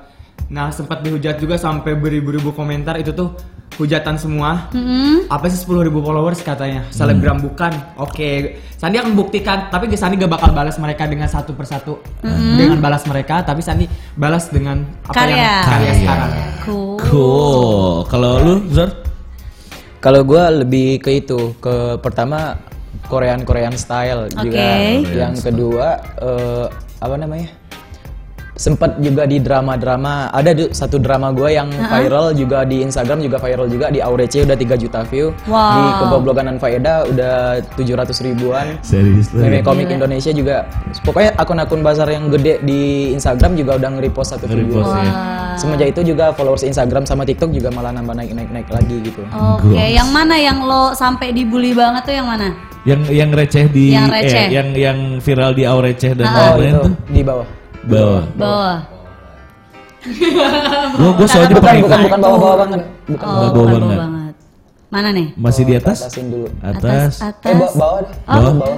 Nah 0.48 0.72
sempat 0.72 1.04
dihujat 1.04 1.38
juga 1.38 1.60
sampai 1.60 1.98
beribu-ribu 1.98 2.54
komentar 2.54 2.96
itu 2.96 3.12
tuh 3.12 3.36
hujatan 3.78 4.16
semua. 4.18 4.72
Mm-mm. 4.74 5.30
Apa 5.30 5.46
sih 5.52 5.60
10.000 5.62 5.88
ribu 5.88 6.02
followers 6.02 6.42
katanya? 6.42 6.88
Selebgram 6.90 7.38
bukan? 7.44 7.70
Oke, 8.00 8.58
Sandi 8.80 8.98
akan 8.98 9.14
buktikan. 9.14 9.70
Tapi 9.70 9.92
Sandi 9.94 10.18
gak 10.18 10.32
bakal 10.32 10.56
balas 10.56 10.80
mereka 10.82 11.06
dengan 11.06 11.28
satu 11.30 11.54
persatu 11.54 12.00
dengan 12.24 12.80
balas 12.82 13.06
mereka. 13.06 13.46
Tapi 13.46 13.62
Sandi 13.62 13.86
balas 14.18 14.50
dengan 14.50 14.82
apa 15.06 15.14
Karya. 15.14 15.36
yang 15.36 15.48
karya 15.68 15.68
Karya. 15.68 15.94
sekarang. 16.00 16.32
Cool. 16.66 16.96
Cool. 17.06 17.90
Kalau 18.10 18.32
lu 18.42 18.56
Zor? 18.74 18.90
Kalau 20.00 20.24
gue 20.24 20.44
lebih 20.64 21.04
ke 21.04 21.12
itu, 21.20 21.60
ke 21.60 22.00
pertama 22.00 22.56
Korean 23.12 23.44
Korean 23.44 23.76
style 23.76 24.32
juga. 24.32 24.80
Oke. 25.04 25.12
Yang 25.12 25.34
kedua 25.44 25.88
eh, 26.24 26.66
apa 27.04 27.16
namanya? 27.20 27.59
Sempet 28.60 29.00
juga 29.00 29.24
di 29.24 29.40
drama-drama. 29.40 30.28
Ada 30.30 30.52
du- 30.52 30.68
satu 30.70 31.00
drama 31.00 31.32
gue 31.32 31.48
yang 31.50 31.72
viral 31.72 32.36
juga 32.36 32.68
di 32.68 32.84
Instagram 32.84 33.24
juga 33.24 33.40
viral 33.40 33.72
juga 33.72 33.88
di 33.88 34.04
Aurece 34.04 34.44
udah 34.44 34.54
3 34.54 34.76
juta 34.76 35.00
view. 35.08 35.32
Wow. 35.48 35.56
Di 35.56 35.82
kegoblogan 35.98 36.46
dan 36.46 36.58
faedah 36.60 37.08
udah 37.08 37.36
700 37.74 38.20
ribuan. 38.20 38.76
Serius? 38.82 39.32
Meme 39.32 39.64
komik 39.64 39.88
Gila. 39.88 39.96
Indonesia 39.98 40.32
juga 40.32 40.68
pokoknya 41.02 41.40
akun-akun 41.40 41.80
bazar 41.80 42.12
yang 42.12 42.28
gede 42.28 42.60
di 42.62 42.82
Instagram 43.12 43.56
juga 43.56 43.80
udah 43.80 43.90
nge-repost 43.96 44.36
satu 44.36 44.46
video. 44.46 44.84
Ya. 44.84 45.56
Semenjak 45.56 45.96
itu 45.96 46.02
juga 46.06 46.36
followers 46.36 46.62
Instagram 46.62 47.04
sama 47.04 47.24
TikTok 47.24 47.52
juga 47.52 47.72
malah 47.72 47.92
nambah 47.92 48.12
naik-naik-naik 48.14 48.68
lagi 48.68 49.00
gitu. 49.02 49.24
Oke, 49.30 49.72
Gross. 49.72 49.88
yang 49.90 50.12
mana 50.12 50.36
yang 50.36 50.60
lo 50.62 50.92
sampai 50.92 51.32
dibully 51.32 51.72
banget 51.72 52.04
tuh 52.04 52.16
yang 52.16 52.28
mana? 52.28 52.52
Yang 52.84 53.02
yang 53.10 53.30
receh 53.32 53.66
di 53.68 53.92
Yang 53.92 54.08
receh. 54.10 54.36
eh, 54.38 54.48
yang 54.50 54.68
yang 54.72 54.98
viral 55.18 55.52
di 55.52 55.64
Aureceh 55.64 56.12
dan 56.12 56.28
Oh 56.28 56.36
lain-lain 56.56 56.64
itu 56.70 56.80
tuh 56.82 56.94
di 57.08 57.22
bawah. 57.24 57.48
Bawah. 57.86 58.24
Bawah. 58.36 58.78
Gua 60.96 61.12
gua 61.12 61.28
soalnya 61.28 61.56
Bukan 61.60 61.76
bukan 61.84 62.00
bukan 62.08 62.20
bawah-bawah 62.20 62.58
banget. 62.64 62.82
Bukan 63.06 63.26
Oh, 63.28 63.52
Bawah 63.52 63.68
banget. 63.70 64.00
banget. 64.00 64.34
Mana 64.90 65.10
nih? 65.14 65.28
Masih 65.38 65.64
di 65.70 65.74
atas? 65.78 65.98
Atasin 66.02 66.34
dulu. 66.34 66.48
Atas. 66.66 67.22
Atas. 67.22 67.46
Eh 67.46 67.54
ba- 67.54 67.74
bawah 67.78 68.00
deh. 68.02 68.16
Bawah. 68.26 68.54
Bawah. 68.58 68.78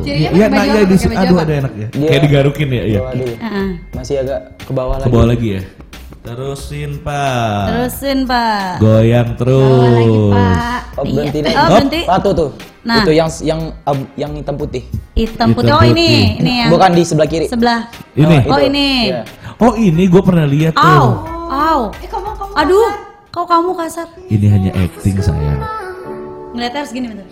Cirinya 0.00 0.30
Iya, 0.32 0.46
pakai 0.46 0.48
nah 0.48 0.56
baju 0.56 0.64
iya 0.66 0.80
apa? 0.80 0.88
di 0.88 1.16
aduh 1.16 1.38
ada 1.38 1.54
enak 1.60 1.72
ya. 1.76 1.88
Kayak 1.92 2.22
digarukin 2.24 2.68
ya, 2.72 2.82
iya. 2.88 3.00
Bawah. 3.04 3.68
Masih 3.92 4.14
agak 4.22 4.38
ke 4.56 4.72
bawah 4.72 4.94
Ke 4.94 5.00
lagi. 5.02 5.12
bawah 5.12 5.26
lagi 5.28 5.48
ya. 5.50 5.60
Terusin, 6.26 6.98
Pak. 7.06 7.70
Terusin, 7.70 8.18
Pak. 8.26 8.82
Goyang 8.82 9.38
terus. 9.38 10.34
Pak. 10.34 10.80
Oh, 10.98 11.04
Iya. 11.06 11.12
berhenti 11.14 11.38
deh. 11.38 11.52
Oh, 11.52 11.56
Hop. 11.56 11.70
berhenti. 11.70 12.00
Satu 12.02 12.30
tuh. 12.34 12.50
Nah. 12.82 12.98
Itu 12.98 13.12
yang 13.12 13.30
yang 13.40 13.60
ab- 13.82 14.10
yang 14.16 14.32
hitam 14.34 14.58
putih. 14.58 14.82
Hitam 15.14 15.54
putih. 15.54 15.70
Oh, 15.70 15.86
ini. 15.86 16.34
Ini 16.36 16.52
yang 16.66 16.70
Bukan 16.74 16.90
di 16.92 17.02
sebelah 17.06 17.28
kiri. 17.30 17.46
sebelah. 17.46 17.86
Ini. 18.12 18.36
Oh, 18.44 18.58
itu. 18.58 18.66
ini. 18.66 18.88
Iya. 19.06 19.22
Oh, 19.56 19.72
ini 19.72 20.02
gue 20.04 20.18
pernah 20.20 20.42
lihat 20.44 20.74
tuh. 20.74 20.82
Au. 20.82 21.06
Au. 21.46 21.80
Eh 21.96 22.08
kamu 22.10 22.28
kamu. 22.34 22.52
Aduh, 22.58 22.90
kok 23.30 23.46
kamu 23.46 23.70
kasar? 23.78 24.08
Ini 24.26 24.46
hanya 24.50 24.70
acting 24.74 25.22
sayang. 25.22 25.62
Ngeliatnya 26.50 26.80
harus 26.82 26.90
gini 26.90 27.06
bentar. 27.06 27.26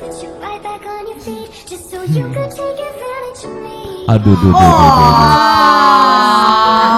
Then 0.00 0.08
I 0.08 0.16
got 0.16 0.22
you 0.22 0.24
off 0.24 0.24
your 0.24 0.24
knees, 0.24 0.24
put 0.24 0.24
you 0.24 0.30
right 0.40 0.62
back 0.62 0.82
on 0.86 1.02
your 1.06 1.20
feet, 1.20 1.50
just 1.68 1.90
so 1.92 2.00
you 2.00 2.24
could 2.32 2.50
take 2.50 2.80
advantage 2.80 3.44
of 3.44 3.52
me. 3.60 4.08
Aduh, 4.08 4.32
duh, 4.32 4.48
duh, 4.48 4.56
duh, 4.56 4.90
duh, 4.96 5.12
duh. 5.12 5.32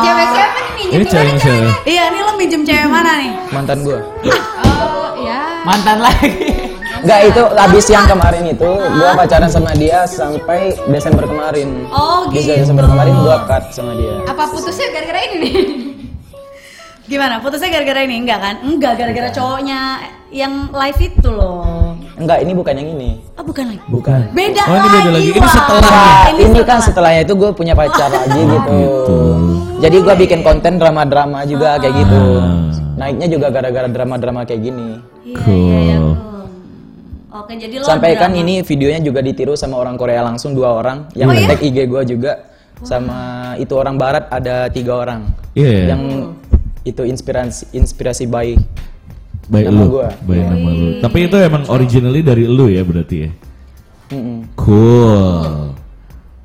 Cewek 0.02 0.26
siapa 0.30 0.58
nih 0.62 0.86
Ini 0.92 1.04
cewek 1.10 1.36
siapa? 1.42 1.70
Iya, 1.82 2.02
ini 2.10 2.18
lo 2.22 2.32
minjem 2.38 2.62
cewek 2.62 2.86
mana 2.86 3.12
nih? 3.18 3.32
mantan 3.50 3.78
gua 3.82 3.98
Oh, 4.22 5.18
ya. 5.18 5.40
Mantan 5.66 5.98
lagi. 6.02 6.30
Enggak 7.02 7.20
itu 7.34 7.42
habis 7.58 7.86
yang 7.90 8.06
kemarin 8.06 8.44
itu 8.46 8.70
gua 8.70 9.10
pacaran 9.18 9.50
sama 9.50 9.74
dia 9.74 10.06
sampai 10.06 10.70
Desember 10.86 11.26
kemarin. 11.26 11.82
Oh, 11.90 12.30
gitu. 12.30 12.54
Desember 12.54 12.86
kemarin 12.86 13.14
gua 13.18 13.42
cut 13.50 13.74
sama 13.74 13.98
dia. 13.98 14.22
Apa 14.30 14.46
putusnya 14.46 14.86
gara-gara 14.94 15.20
ini 15.26 15.36
nih? 15.42 15.54
Gimana? 17.10 17.42
Putusnya 17.42 17.68
gara-gara 17.68 18.06
ini? 18.06 18.22
Enggak 18.22 18.38
kan? 18.40 18.54
Enggak, 18.62 18.94
gara-gara 18.94 19.28
cowoknya 19.34 19.80
yang 20.30 20.70
live 20.70 21.00
itu 21.02 21.28
loh. 21.28 21.91
Enggak, 22.12 22.38
ini 22.44 22.52
bukan 22.52 22.74
yang 22.76 22.88
ini. 22.92 23.10
Oh, 23.40 23.44
bukan 23.44 23.64
lagi. 23.72 23.80
Bukan. 23.88 24.20
Beda 24.36 24.62
Oh, 24.68 24.76
ini 24.76 24.88
beda 24.92 25.10
lagi. 25.10 25.30
Ini 25.32 25.48
setelah. 25.48 25.80
Nah, 25.80 26.28
ini, 26.28 26.42
kan 26.44 26.52
setelah. 26.52 26.80
setelahnya 26.84 27.22
itu 27.24 27.34
gue 27.34 27.50
punya 27.56 27.72
pacar 27.72 28.10
lagi 28.16 28.40
gitu. 28.40 28.78
Jadi 29.80 29.96
gue 29.98 30.14
bikin 30.26 30.40
konten 30.44 30.72
drama-drama 30.76 31.42
juga 31.48 31.80
kayak 31.80 31.94
gitu. 32.04 32.20
Naiknya 33.00 33.26
juga 33.32 33.46
gara-gara 33.48 33.88
drama-drama 33.88 34.44
kayak 34.44 34.60
gini. 34.60 34.88
Iya, 35.24 35.40
iya, 35.48 35.78
iya. 35.80 35.96
Cool. 35.98 36.44
Oke, 37.32 37.52
jadi 37.56 37.74
lo 37.80 37.84
Sampai 37.88 38.12
kan 38.20 38.36
ini 38.36 38.60
videonya 38.60 39.00
juga 39.00 39.24
ditiru 39.24 39.56
sama 39.56 39.80
orang 39.80 39.96
Korea 39.96 40.20
langsung 40.20 40.52
dua 40.52 40.76
orang 40.76 41.08
yang 41.16 41.32
Oh, 41.32 41.34
iya? 41.34 41.48
nge-tag 41.48 41.60
IG 41.64 41.78
gue 41.88 42.02
juga. 42.12 42.32
Sama 42.84 43.18
itu 43.56 43.72
orang 43.72 43.96
Barat 43.96 44.28
ada 44.28 44.68
tiga 44.68 45.00
orang. 45.00 45.32
Iya. 45.56 45.96
Yang 45.96 46.02
itu 46.82 47.02
inspirasi 47.08 47.72
inspirasi 47.72 48.26
by 49.46 49.52
Baik 49.52 49.64
nama 49.68 49.80
lu. 49.80 49.90
gua. 49.90 50.08
Baik 50.22 50.44
nama 50.44 50.68
lu. 50.70 50.88
Tapi 50.98 51.18
itu 51.24 51.36
emang 51.36 51.62
originally 51.66 52.20
dari 52.20 52.44
lu 52.44 52.66
ya 52.66 52.82
berarti 52.82 53.16
ya. 53.18 53.30
Mm-mm. 54.10 54.38
Cool. 54.54 55.72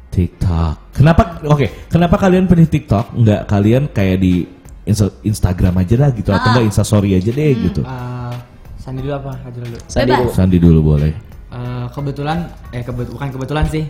TikTok. 0.10 0.76
Kenapa? 0.94 1.22
Oke, 1.46 1.70
kenapa 1.88 2.18
kalian 2.18 2.46
pilih 2.46 2.66
TikTok? 2.66 3.14
Enggak 3.14 3.46
kalian 3.46 3.86
kayak 3.88 4.18
di 4.18 4.50
Insta- 4.84 5.14
Instagram 5.22 5.78
aja 5.78 5.96
lah 6.00 6.10
gitu 6.10 6.32
atau 6.32 6.48
enggak 6.50 6.66
Instastory 6.66 7.14
aja 7.14 7.30
deh 7.30 7.52
gitu. 7.62 7.82
Eh, 7.84 8.34
Sandi 8.80 9.04
dulu 9.04 9.14
apa? 9.14 9.32
Haji 9.38 9.58
dulu. 9.60 9.78
Sandi 9.86 10.12
dulu. 10.12 10.30
Sandi 10.32 10.58
dulu 10.58 10.80
boleh. 10.82 11.12
Eh, 11.48 11.86
kebetulan 11.92 12.38
eh 12.72 12.82
kebet- 12.82 13.08
bukan 13.10 13.30
kebetulan 13.30 13.66
sih 13.68 13.86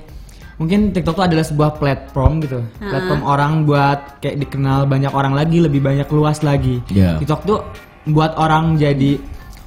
mungkin 0.57 0.89
TikTok 0.89 1.13
itu 1.13 1.23
adalah 1.23 1.45
sebuah 1.45 1.71
platform 1.75 2.41
gitu 2.41 2.57
platform 2.79 3.21
orang 3.21 3.61
buat 3.61 4.17
kayak 4.17 4.41
dikenal 4.41 4.85
banyak 4.85 5.09
orang 5.09 5.33
lagi 5.33 5.61
lebih 5.61 5.81
banyak 5.81 6.05
luas 6.07 6.41
lagi 6.41 6.81
Iya. 6.89 7.17
TikTok 7.17 7.41
tuh 7.45 7.61
buat 8.07 8.35
orang 8.35 8.75
jadi 8.75 9.19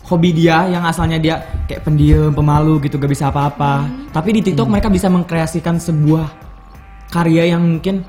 hobi 0.03 0.31
dia 0.33 0.67
yang 0.67 0.83
asalnya 0.83 1.17
dia 1.17 1.35
kayak 1.65 1.85
pendiam 1.85 2.33
pemalu 2.33 2.83
gitu 2.83 2.97
gak 2.97 3.09
bisa 3.09 3.29
apa-apa 3.29 3.85
tapi 4.11 4.33
di 4.33 4.41
TikTok 4.43 4.67
mereka 4.67 4.89
bisa 4.89 5.07
mengkreasikan 5.07 5.77
sebuah 5.77 6.27
karya 7.09 7.53
yang 7.53 7.63
mungkin 7.63 8.03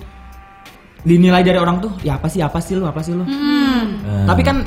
dinilai 1.02 1.42
dari 1.42 1.58
orang 1.58 1.78
tuh 1.80 1.94
ya 2.02 2.16
apa 2.16 2.26
sih 2.26 2.40
apa 2.40 2.58
sih 2.58 2.74
lu 2.74 2.86
apa 2.86 3.02
sih 3.02 3.14
lu 3.14 3.26
tapi 4.24 4.42
kan 4.42 4.62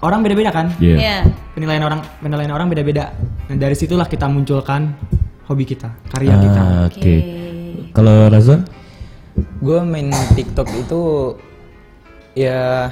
orang 0.00 0.20
beda-beda 0.20 0.50
kan 0.50 0.72
Iya. 0.76 0.96
Iya. 0.96 1.16
penilaian 1.52 1.82
orang 1.82 2.00
penilaian 2.18 2.52
orang 2.52 2.68
beda-beda 2.68 3.12
dan 3.48 3.56
dari 3.56 3.72
situlah 3.72 4.04
kita 4.04 4.28
munculkan 4.28 4.92
hobi 5.44 5.64
kita 5.64 5.92
karya 6.08 6.32
Ah, 6.32 6.40
kita 6.40 6.62
Oke. 6.88 7.14
Kalau 7.92 8.28
Razan? 8.28 8.64
Gue 9.60 9.80
main 9.80 10.08
TikTok 10.32 10.68
itu 10.74 11.00
ya 12.32 12.88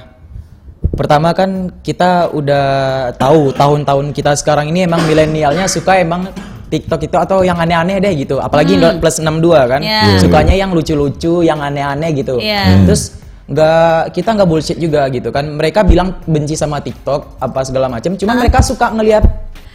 pertama 1.01 1.33
kan 1.33 1.73
kita 1.81 2.29
udah 2.29 2.67
tahu 3.17 3.57
tahun-tahun 3.57 4.13
kita 4.13 4.37
sekarang 4.37 4.69
ini 4.69 4.85
emang 4.85 5.01
milenialnya 5.09 5.65
suka 5.65 5.97
emang 5.97 6.29
TikTok 6.69 7.01
itu 7.09 7.17
atau 7.17 7.41
yang 7.41 7.57
aneh-aneh 7.57 7.99
deh 8.05 8.13
gitu. 8.21 8.37
Apalagi 8.37 8.77
plus 9.01 9.17
62 9.19 9.41
kan. 9.65 9.81
Iya. 9.81 10.21
Sukanya 10.21 10.55
yang 10.55 10.71
lucu-lucu, 10.77 11.41
yang 11.41 11.59
aneh-aneh 11.59 12.13
gitu. 12.21 12.37
Iya. 12.37 12.85
Terus 12.85 13.17
nggak 13.51 14.15
kita 14.15 14.29
nggak 14.39 14.49
bullshit 14.49 14.79
juga 14.79 15.09
gitu 15.09 15.33
kan. 15.33 15.49
Mereka 15.49 15.83
bilang 15.89 16.21
benci 16.29 16.55
sama 16.55 16.79
TikTok 16.85 17.41
apa 17.41 17.61
segala 17.65 17.89
macam. 17.89 18.15
Cuma 18.21 18.37
mereka 18.37 18.61
suka 18.61 18.93
ngelihat 18.93 19.25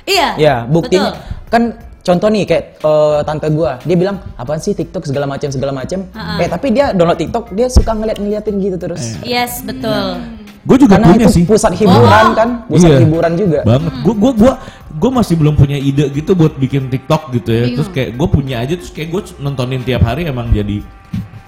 Iya. 0.05 0.29
Ya, 0.37 0.55
buktinya 0.69 1.17
Betul. 1.17 1.49
kan 1.49 1.63
contoh 2.05 2.29
nih 2.29 2.45
kayak 2.45 2.63
eh, 2.77 3.19
tante 3.25 3.47
gua, 3.49 3.81
dia 3.81 3.97
bilang 3.97 4.21
apaan 4.37 4.61
sih 4.61 4.77
TikTok 4.77 5.09
segala 5.09 5.25
macam 5.25 5.49
segala 5.49 5.73
macam. 5.73 6.05
Eh 6.37 6.45
tapi 6.45 6.69
dia 6.69 6.93
download 6.93 7.17
TikTok, 7.17 7.57
dia 7.57 7.67
suka 7.67 7.91
ngeliat-ngeliatin 7.97 8.55
gitu 8.61 8.77
terus. 8.77 9.17
Yes, 9.25 9.65
betul. 9.65 10.21
Gue 10.65 10.77
juga 10.81 10.97
Karena 10.97 11.13
punya 11.13 11.25
itu 11.29 11.35
sih. 11.37 11.43
pusat 11.45 11.77
hiburan 11.77 12.25
kan, 12.33 12.49
pusat 12.65 12.89
Iya. 12.89 12.97
hiburan 13.05 13.31
juga. 13.37 13.59
Banget. 13.61 13.91
Gue 14.01 14.15
gua 14.17 14.31
gua 14.33 14.53
gua 14.91 15.11
masih 15.13 15.35
belum 15.37 15.53
punya 15.53 15.77
ide 15.77 16.09
gitu 16.09 16.33
buat 16.33 16.57
bikin 16.57 16.89
TikTok 16.89 17.29
gitu 17.33 17.49
ya. 17.49 17.65
Terus 17.71 17.89
kayak 17.89 18.09
gue 18.13 18.27
punya 18.27 18.55
aja 18.59 18.73
terus 18.73 18.89
kayak 18.89 19.09
gue 19.09 19.21
nontonin 19.37 19.81
tiap 19.81 20.01
hari 20.01 20.25
emang 20.25 20.49
jadi 20.49 20.81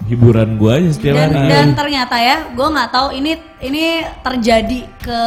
hiburan 0.06 0.56
gue 0.56 0.70
aja 0.70 0.88
setiap 0.90 1.14
Dan, 1.14 1.30
hari. 1.34 1.50
dan 1.50 1.68
ternyata 1.74 2.16
ya, 2.16 2.36
gue 2.48 2.68
nggak 2.70 2.88
tahu 2.88 3.08
ini 3.12 3.32
ini 3.60 3.84
terjadi 4.22 4.78
ke 4.96 5.20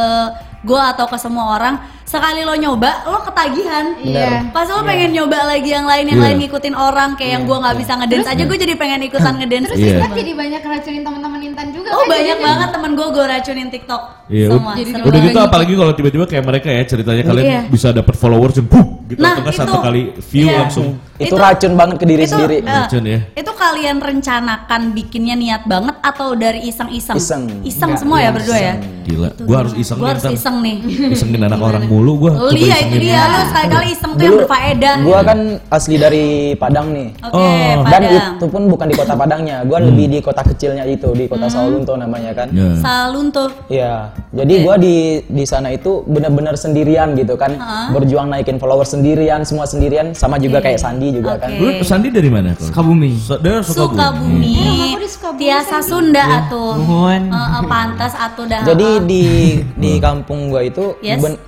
gue 0.62 0.80
atau 0.80 1.06
ke 1.06 1.16
semua 1.16 1.52
orang. 1.52 1.74
Sekali 2.12 2.44
lo 2.44 2.52
nyoba, 2.52 3.08
lo 3.08 3.24
ketagihan. 3.24 3.96
Iya. 3.96 4.52
Pas 4.52 4.68
lo 4.68 4.84
pengen 4.84 5.10
nyoba 5.10 5.48
lagi 5.48 5.64
yang 5.66 5.88
lain, 5.88 6.04
yang 6.04 6.20
Iya. 6.20 6.26
lain 6.28 6.36
ngikutin 6.38 6.74
orang 6.76 7.16
kayak 7.16 7.30
yang 7.32 7.42
gue 7.42 7.56
nggak 7.56 7.76
bisa 7.78 7.92
ngedance 7.96 8.28
aja, 8.28 8.42
gue 8.44 8.58
jadi 8.58 8.74
pengen 8.76 9.00
ikutan 9.02 9.32
ngedance. 9.34 9.66
Terus 9.66 9.80
Iya. 9.80 9.96
Intan 9.96 10.10
jadi 10.12 10.32
banyak 10.36 10.60
ngeracunin 10.60 11.02
teman-teman 11.02 11.40
Intan 11.42 11.66
juga 11.72 11.88
Oh 11.90 11.96
kan 11.98 12.12
banyak 12.12 12.28
jadinya. 12.28 12.44
banget 12.46 12.68
temen 12.70 12.90
gue 12.92 13.06
gue 13.08 13.24
racunin 13.26 13.68
TikTok. 13.70 14.02
Iya, 14.28 14.46
Semua. 14.46 14.72
Jadi. 14.74 14.90
Udah 15.00 15.20
gitu 15.22 15.38
apalagi 15.40 15.72
kalau 15.72 15.92
tiba-tiba 15.94 16.24
kayak 16.28 16.44
mereka 16.44 16.68
ya 16.68 16.82
ceritanya 16.84 17.22
kalian 17.24 17.46
Iya. 17.46 17.60
bisa 17.66 17.88
dapat 17.90 18.14
followers 18.14 18.54
yang 18.54 18.68
boom 18.68 18.86
gitu 19.08 19.16
Nah, 19.18 19.34
atau 19.34 19.52
satu 19.54 19.76
kali 19.80 20.02
view 20.22 20.46
Iya. 20.46 20.56
langsung. 20.62 21.00
Itu, 21.28 21.36
racun 21.38 21.72
banget 21.76 21.96
ke 22.00 22.06
diri 22.08 22.24
itu, 22.24 22.32
sendiri. 22.34 22.56
eh, 22.62 22.74
Racun 22.82 23.04
ya. 23.04 23.18
Itu 23.36 23.52
kalian 23.52 23.96
rencanakan 24.00 24.80
bikinnya 24.92 25.36
niat 25.36 25.62
banget 25.68 25.96
atau 26.00 26.34
dari 26.34 26.66
iseng-iseng? 26.66 27.16
Iseng. 27.18 27.42
Iseng 27.62 27.92
semua 27.94 28.18
ya 28.18 28.30
berdua 28.32 28.58
ya? 28.58 28.74
Gila, 29.02 29.34
gue 29.34 29.56
harus 29.58 29.74
iseng 29.74 29.98
nih, 29.98 30.08
harus 30.14 30.24
iseng 30.30 30.56
nih. 30.62 30.76
Isengin 31.10 31.42
anak 31.42 31.58
orang 31.58 31.84
mulu. 31.90 32.14
Lu 32.22 32.54
iya 32.54 32.86
itu 32.86 32.96
dia, 33.02 33.22
lu 33.26 33.38
sekali-kali 33.50 33.86
iseng 33.90 34.12
tuh 34.14 34.22
yang 34.22 34.36
berfaedah. 34.46 34.94
gua 35.02 35.20
kan 35.26 35.38
asli 35.68 35.96
dari 35.98 36.26
Padang 36.54 36.94
nih. 36.94 37.08
Oke, 37.26 37.34
Oh. 37.42 37.82
Dan 37.88 38.02
itu 38.06 38.46
pun 38.46 38.62
bukan 38.70 38.86
di 38.86 38.94
kota 38.94 39.14
Padangnya, 39.18 39.66
gua 39.66 39.82
lebih 39.82 40.06
di 40.06 40.18
kota 40.22 40.46
kecilnya 40.46 40.86
itu, 40.86 41.10
di 41.14 41.26
kota 41.26 41.50
Sawalunto 41.50 41.98
namanya 41.98 42.30
kan. 42.32 42.48
Ya. 42.54 42.78
Salunto. 42.78 43.50
Iya, 43.66 44.14
jadi 44.30 44.54
gua 44.62 44.74
di 44.78 45.20
di 45.26 45.44
sana 45.44 45.74
itu 45.74 46.06
benar-benar 46.06 46.54
sendirian 46.54 47.18
gitu 47.18 47.34
kan, 47.34 47.58
berjuang 47.90 48.30
naikin 48.30 48.62
follower 48.62 48.86
sendirian, 48.86 49.42
semua 49.42 49.66
sendirian, 49.66 50.14
sama 50.14 50.38
juga 50.38 50.62
kayak 50.62 50.78
Sandi 50.78 51.11
juga 51.12 51.36
kan. 51.36 51.48
Lu 51.52 51.68
Sandi 51.82 52.08
dari 52.08 52.26
mana? 52.26 52.52
Sukabumi 52.54 53.12
Su- 53.14 53.36
Daerah 53.36 53.60
Sukabumi. 53.60 53.96
Sukabumi. 53.96 54.50
Eh, 54.50 54.64
rumahku 54.64 54.98
di 54.98 55.08
Sukabumi, 55.08 55.40
Tiasa 55.40 55.76
Sunda 55.80 56.24
atuh. 56.40 56.72
Nuhun. 56.74 57.22
Eh, 57.28 57.36
eh, 57.36 57.62
pantas 57.66 58.12
atuh 58.14 58.44
dah. 58.44 58.60
Jadi 58.62 58.88
di 59.04 59.24
di 59.72 59.92
kampung 59.98 60.48
gua 60.48 60.60
itu 60.60 60.96
Yes. 61.00 61.20
ben- 61.20 61.40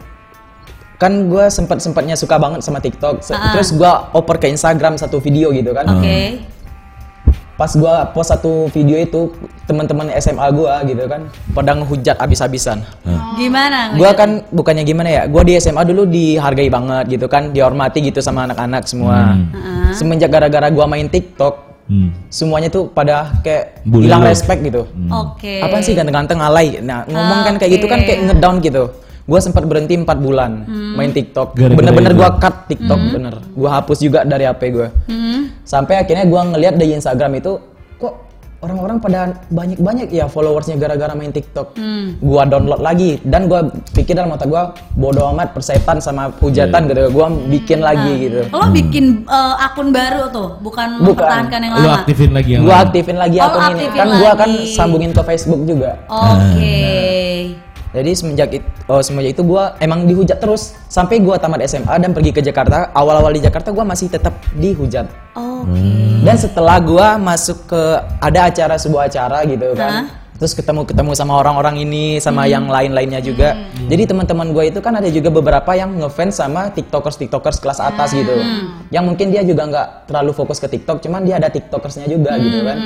kan 0.95 1.27
gua 1.27 1.49
sempat 1.49 1.79
sempatnya 1.79 2.15
suka 2.15 2.39
banget 2.39 2.63
sama 2.63 2.79
TikTok, 2.79 3.21
Se- 3.21 3.35
terus 3.35 3.73
gua 3.73 4.09
oper 4.13 4.39
ke 4.39 4.47
Instagram 4.47 4.95
satu 4.95 5.19
video 5.19 5.51
gitu 5.51 5.73
kan. 5.73 5.85
Oke. 5.91 6.39
Pas 7.55 7.71
gua 7.79 8.11
post 8.11 8.35
satu 8.35 8.67
video 8.75 8.99
itu 8.99 9.31
teman-teman 9.71 10.11
SMA 10.19 10.43
gua 10.51 10.83
gitu 10.83 11.07
kan, 11.07 11.31
pada 11.55 11.79
ngehujat 11.79 12.19
abis-abisan. 12.19 12.83
Gimana? 13.39 13.95
Gua 13.95 14.11
kan 14.11 14.43
bukannya 14.51 14.83
gimana 14.83 15.07
ya, 15.07 15.23
gua 15.31 15.47
di 15.47 15.55
SMA 15.57 15.87
dulu 15.87 16.03
dihargai 16.03 16.67
banget 16.67 17.15
gitu 17.15 17.31
kan, 17.31 17.55
dihormati 17.55 18.03
gitu 18.03 18.19
sama 18.19 18.51
anak-anak 18.51 18.83
semua. 18.91 19.39
Semenjak 19.95 20.35
gara-gara 20.35 20.67
gua 20.75 20.91
main 20.91 21.07
TikTok, 21.07 21.75
Hmm. 21.85 22.17
semuanya 22.33 22.73
tuh 22.73 22.89
pada 22.89 23.29
kayak 23.45 23.85
Bully 23.85 24.09
hilang 24.09 24.25
respect 24.25 24.65
gitu. 24.65 24.89
Oke. 25.13 25.61
Apa 25.61 25.85
sih 25.85 25.93
ganteng-ganteng 25.93 26.41
alay? 26.41 26.81
Nah, 26.81 27.05
ngomong 27.05 27.45
kan 27.45 27.55
kayak 27.61 27.77
gitu 27.77 27.87
kan 27.87 28.01
kayak 28.01 28.25
ngedown 28.25 28.57
gitu. 28.65 28.89
Gua 29.25 29.41
sempat 29.41 29.65
berhenti 29.65 29.97
4 29.97 30.05
bulan 30.21 30.69
main 30.69 31.09
TikTok. 31.09 31.57
Bener-bener 31.57 32.13
gua 32.13 32.37
cut 32.37 32.69
TikTok 32.69 33.01
bener. 33.11 33.35
Gua 33.53 33.81
hapus 33.81 33.99
juga 33.99 34.21
dari 34.21 34.45
HP 34.45 34.63
gua. 34.71 34.89
Sampai 35.65 35.97
akhirnya 35.97 36.29
gua 36.29 36.45
ngeliat 36.47 36.77
di 36.77 36.93
Instagram 36.93 37.41
itu 37.41 37.57
kok 37.97 38.21
orang-orang 38.61 38.97
pada 38.97 39.21
banyak-banyak 39.49 40.09
ya 40.09 40.25
followersnya 40.25 40.77
gara-gara 40.77 41.17
main 41.17 41.33
TikTok. 41.33 41.73
Gua 42.21 42.45
download 42.45 42.85
lagi 42.85 43.17
dan 43.25 43.49
gua 43.49 43.65
pikir 43.97 44.13
dalam 44.13 44.29
mata 44.29 44.45
gua 44.45 44.77
bodoh 44.93 45.33
amat 45.33 45.57
persetan 45.57 46.05
sama 46.05 46.29
hujatan 46.29 46.85
gitu. 46.85 47.09
Gua 47.09 47.33
bikin 47.49 47.81
lagi 47.81 48.29
gitu. 48.29 48.45
Lo 48.53 48.69
bikin 48.69 49.25
eh, 49.25 49.55
akun 49.57 49.89
baru 49.89 50.29
tuh, 50.29 50.61
bukan 50.61 51.01
Bukan. 51.01 51.17
mempertahankan 51.17 51.61
yang 51.65 51.73
lama. 51.73 51.93
aktifin 51.97 52.31
lagi 52.37 52.51
yang 52.53 52.63
Gua 52.69 52.77
aktifin 52.85 53.17
lagi 53.17 53.37
Oh, 53.41 53.49
akun 53.49 53.57
ini. 53.57 53.69
aktifin 53.73 53.97
Kan 53.97 54.09
gua 54.21 54.31
kan 54.37 54.51
sambungin 54.69 55.11
ke 55.17 55.23
Facebook 55.25 55.65
juga. 55.65 55.97
Oke. 56.13 56.85
Jadi 57.95 58.11
semenjak 58.11 58.51
itu, 58.51 58.67
oh, 58.91 58.99
semenjak 58.99 59.39
itu 59.39 59.43
gua 59.47 59.79
emang 59.79 60.03
dihujat 60.03 60.43
terus 60.43 60.75
sampai 60.91 61.23
gua 61.23 61.39
tamat 61.39 61.63
SMA 61.71 61.95
dan 62.03 62.11
pergi 62.11 62.35
ke 62.35 62.43
Jakarta. 62.43 62.91
Awal-awal 62.91 63.39
di 63.39 63.47
Jakarta 63.47 63.71
gua 63.71 63.87
masih 63.87 64.11
tetap 64.11 64.35
dihujat. 64.59 65.07
Oke. 65.39 65.79
Dan 66.27 66.35
setelah 66.35 66.83
gua 66.83 67.15
masuk 67.23 67.71
ke 67.71 67.83
ada 68.19 68.51
acara 68.51 68.75
sebuah 68.75 69.07
acara 69.07 69.47
gitu 69.47 69.79
kan. 69.79 70.11
Terus 70.35 70.51
ketemu-ketemu 70.59 71.15
sama 71.15 71.39
orang-orang 71.39 71.87
ini 71.87 72.19
sama 72.19 72.51
yang 72.51 72.67
lain-lainnya 72.67 73.23
juga. 73.23 73.55
Jadi 73.87 74.11
teman-teman 74.11 74.51
gua 74.51 74.67
itu 74.67 74.83
kan 74.83 74.99
ada 74.99 75.07
juga 75.07 75.31
beberapa 75.31 75.71
yang 75.79 75.95
ngefans 75.95 76.43
sama 76.43 76.75
TikTokers-TikTokers 76.75 77.63
kelas 77.63 77.79
atas 77.79 78.11
gitu. 78.11 78.35
Yang 78.91 79.05
mungkin 79.07 79.31
dia 79.31 79.47
juga 79.47 79.71
nggak 79.71 80.11
terlalu 80.11 80.35
fokus 80.35 80.59
ke 80.59 80.67
TikTok, 80.67 80.99
cuman 80.99 81.23
dia 81.23 81.39
ada 81.39 81.47
TikTokersnya 81.47 82.11
juga 82.11 82.35
gitu 82.43 82.67
kan. 82.67 82.77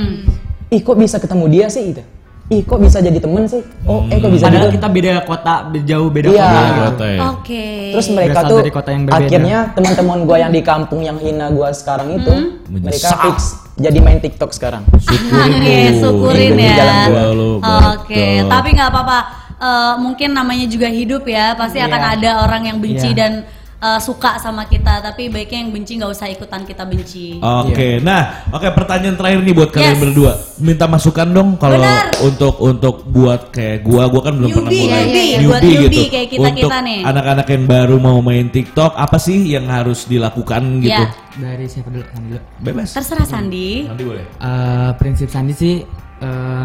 Ih 0.69 0.85
kok 0.85 1.01
bisa 1.01 1.17
ketemu 1.17 1.49
dia 1.49 1.67
sih 1.73 1.97
gitu. 1.97 2.05
Ih 2.49 2.63
kok 2.63 2.79
bisa 2.79 2.99
jadi 2.99 3.19
temen 3.19 3.45
sih 3.45 3.61
oh 3.85 4.09
eh 4.09 4.17
kok 4.17 4.31
bisa 4.31 4.49
Padahal 4.49 4.67
gitu 4.67 4.75
kita 4.75 4.89
beda 4.89 5.13
kota, 5.23 5.55
jauh 5.83 6.09
beda 6.09 6.29
Iya. 6.29 6.41
kota. 6.41 6.57
gitu. 6.59 6.81
Kota 6.83 7.05
ya. 7.07 7.19
Oke. 7.31 7.65
terus 7.93 8.07
mereka 8.09 8.33
Berasal 8.35 8.49
tuh 8.49 8.59
dari 8.59 8.73
kota 8.73 8.89
yang 8.91 9.03
berbeda. 9.05 9.21
akhirnya 9.23 9.59
teman-teman 9.71 10.19
gua 10.25 10.37
yang 10.39 10.53
di 10.53 10.63
kampung 10.63 11.01
yang 11.03 11.19
hina 11.19 11.47
gua 11.51 11.69
sekarang 11.71 12.09
itu 12.15 12.33
mereka 12.67 12.89
Menyesal. 12.89 13.21
fix 13.23 13.39
jadi 13.77 13.99
main 14.01 14.19
TikTok 14.19 14.51
sekarang 14.51 14.83
Oke, 14.91 15.77
syukurin 15.95 16.57
ya. 16.57 16.75
jalan 16.75 16.97
gua 17.07 17.25
lu, 17.31 17.51
Oke, 17.61 18.17
betul. 18.17 18.49
tapi 18.49 18.69
nggak 18.73 18.91
apa-apa. 18.91 19.19
Eh, 19.59 19.95
mungkin 19.99 20.31
namanya 20.33 20.67
juga 20.67 20.87
hidup 20.87 21.27
ya. 21.27 21.51
Pasti 21.53 21.79
akan 21.79 21.99
Iya. 22.01 22.15
ada 22.15 22.31
orang 22.43 22.63
yang 22.65 22.79
benci 22.79 23.11
Iya. 23.11 23.19
dan 23.19 23.33
eh, 23.79 24.01
suka 24.03 24.39
sama 24.39 24.67
kita. 24.67 25.01
Tapi 25.01 25.31
baiknya 25.31 25.67
yang 25.67 25.71
benci 25.71 25.97
nggak 25.97 26.11
usah 26.11 26.27
ikutan 26.27 26.67
kita 26.67 26.83
benci. 26.83 27.39
Oke, 27.39 28.03
nah, 28.03 28.47
oke 28.51 28.69
pertanyaan 28.75 29.15
terakhir 29.15 29.41
nih 29.43 29.55
buat 29.55 29.71
kalian 29.71 29.95
Yes. 29.95 30.03
berdua. 30.03 30.33
Minta 30.59 30.85
masukan 30.87 31.29
dong 31.31 31.49
kalau 31.57 31.79
untuk 32.23 32.55
untuk 32.59 32.95
buat 33.07 33.55
kayak 33.55 33.87
gua, 33.87 34.11
gua 34.11 34.23
kan 34.27 34.35
belum 34.35 34.51
pernah 34.51 34.71
mulai 34.75 35.03
newbie, 35.07 35.47
buat 35.47 35.63
newbie 35.63 36.09
kayak 36.11 36.29
kita-kita 36.29 36.67
untuk 36.67 36.85
nih. 36.85 37.01
anak-anak 37.07 37.47
yang 37.47 37.65
baru 37.65 37.97
mau 37.97 38.19
main 38.19 38.47
TikTok, 38.51 38.93
apa 38.99 39.17
sih 39.17 39.39
yang 39.47 39.71
harus 39.71 40.05
dilakukan 40.05 40.83
gitu? 40.83 41.05
Ya, 41.05 41.11
Dari 41.39 41.71
siapa 41.71 41.87
dulu? 41.95 42.03
Sandi 42.03 42.29
dulu. 42.35 42.41
Bebas. 42.59 42.89
terserah 42.91 43.27
Sandi. 43.27 43.87
Nanti 43.87 44.03
boleh. 44.03 44.25
Eh, 44.27 44.91
prinsip 44.99 45.31
Sandi 45.31 45.55
sih 45.55 45.75
eh, 46.19 46.65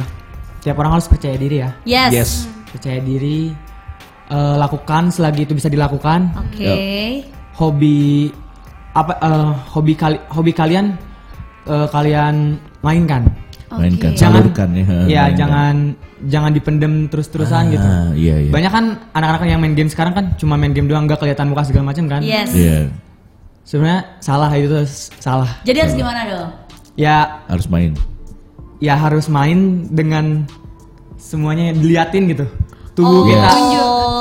tiap 0.59 0.75
orang 0.81 0.97
harus 0.97 1.05
percaya 1.05 1.37
diri 1.37 1.61
ya. 1.61 1.69
Yes. 1.85 2.09
Yes. 2.09 2.31
Percaya 2.73 2.97
diri 2.97 3.53
eh, 4.27 4.55
lakukan 4.55 5.09
selagi 5.09 5.43
itu 5.43 5.53
bisa 5.53 5.67
dilakukan. 5.67 6.31
Oke. 6.37 6.73
Hobi 7.53 8.29
apa 8.93 9.13
eh, 9.17 9.49
hobi 9.73 9.93
kali 9.93 10.17
hobi 10.29 10.51
kalian 10.51 10.93
eh, 11.65 11.87
kalian 11.89 12.59
mainkan. 12.81 13.25
Mainkan, 13.73 14.13
Oke. 14.13 14.21
salurkan 14.21 14.69
ya. 14.77 14.85
Ya, 14.85 14.93
mainkan. 15.25 15.33
jangan 15.33 15.75
jangan 16.29 16.51
dipendem 16.53 16.93
terus-terusan 17.09 17.73
gitu. 17.73 17.81
Ah, 17.83 18.13
iya 18.13 18.37
iya. 18.37 18.51
Banyak 18.53 18.69
kan 18.69 18.85
anak-anak 19.11 19.49
yang 19.49 19.57
main 19.57 19.73
game 19.73 19.89
sekarang 19.89 20.13
kan 20.13 20.29
cuma 20.37 20.53
main 20.53 20.77
game 20.77 20.85
doang 20.85 21.09
nggak 21.09 21.17
kelihatan 21.17 21.49
muka 21.49 21.65
segala 21.65 21.89
macam 21.89 22.05
kan? 22.05 22.21
Yes. 22.21 22.53
Iya, 22.53 22.93
Sebenarnya 23.65 24.19
salah 24.19 24.51
itu 24.53 24.77
salah. 25.17 25.49
Jadi 25.65 25.77
harus 25.81 25.95
gimana 25.95 26.19
dong? 26.29 26.49
Ya 26.93 27.41
harus 27.49 27.65
main. 27.65 27.97
ya 28.77 28.93
harus 28.93 29.25
main 29.25 29.87
dengan 29.89 30.43
semuanya 31.15 31.71
diliatin 31.71 32.29
gitu. 32.29 32.45
Tubuh 32.93 33.23
Oh, 33.23 33.25
kita 33.25 33.49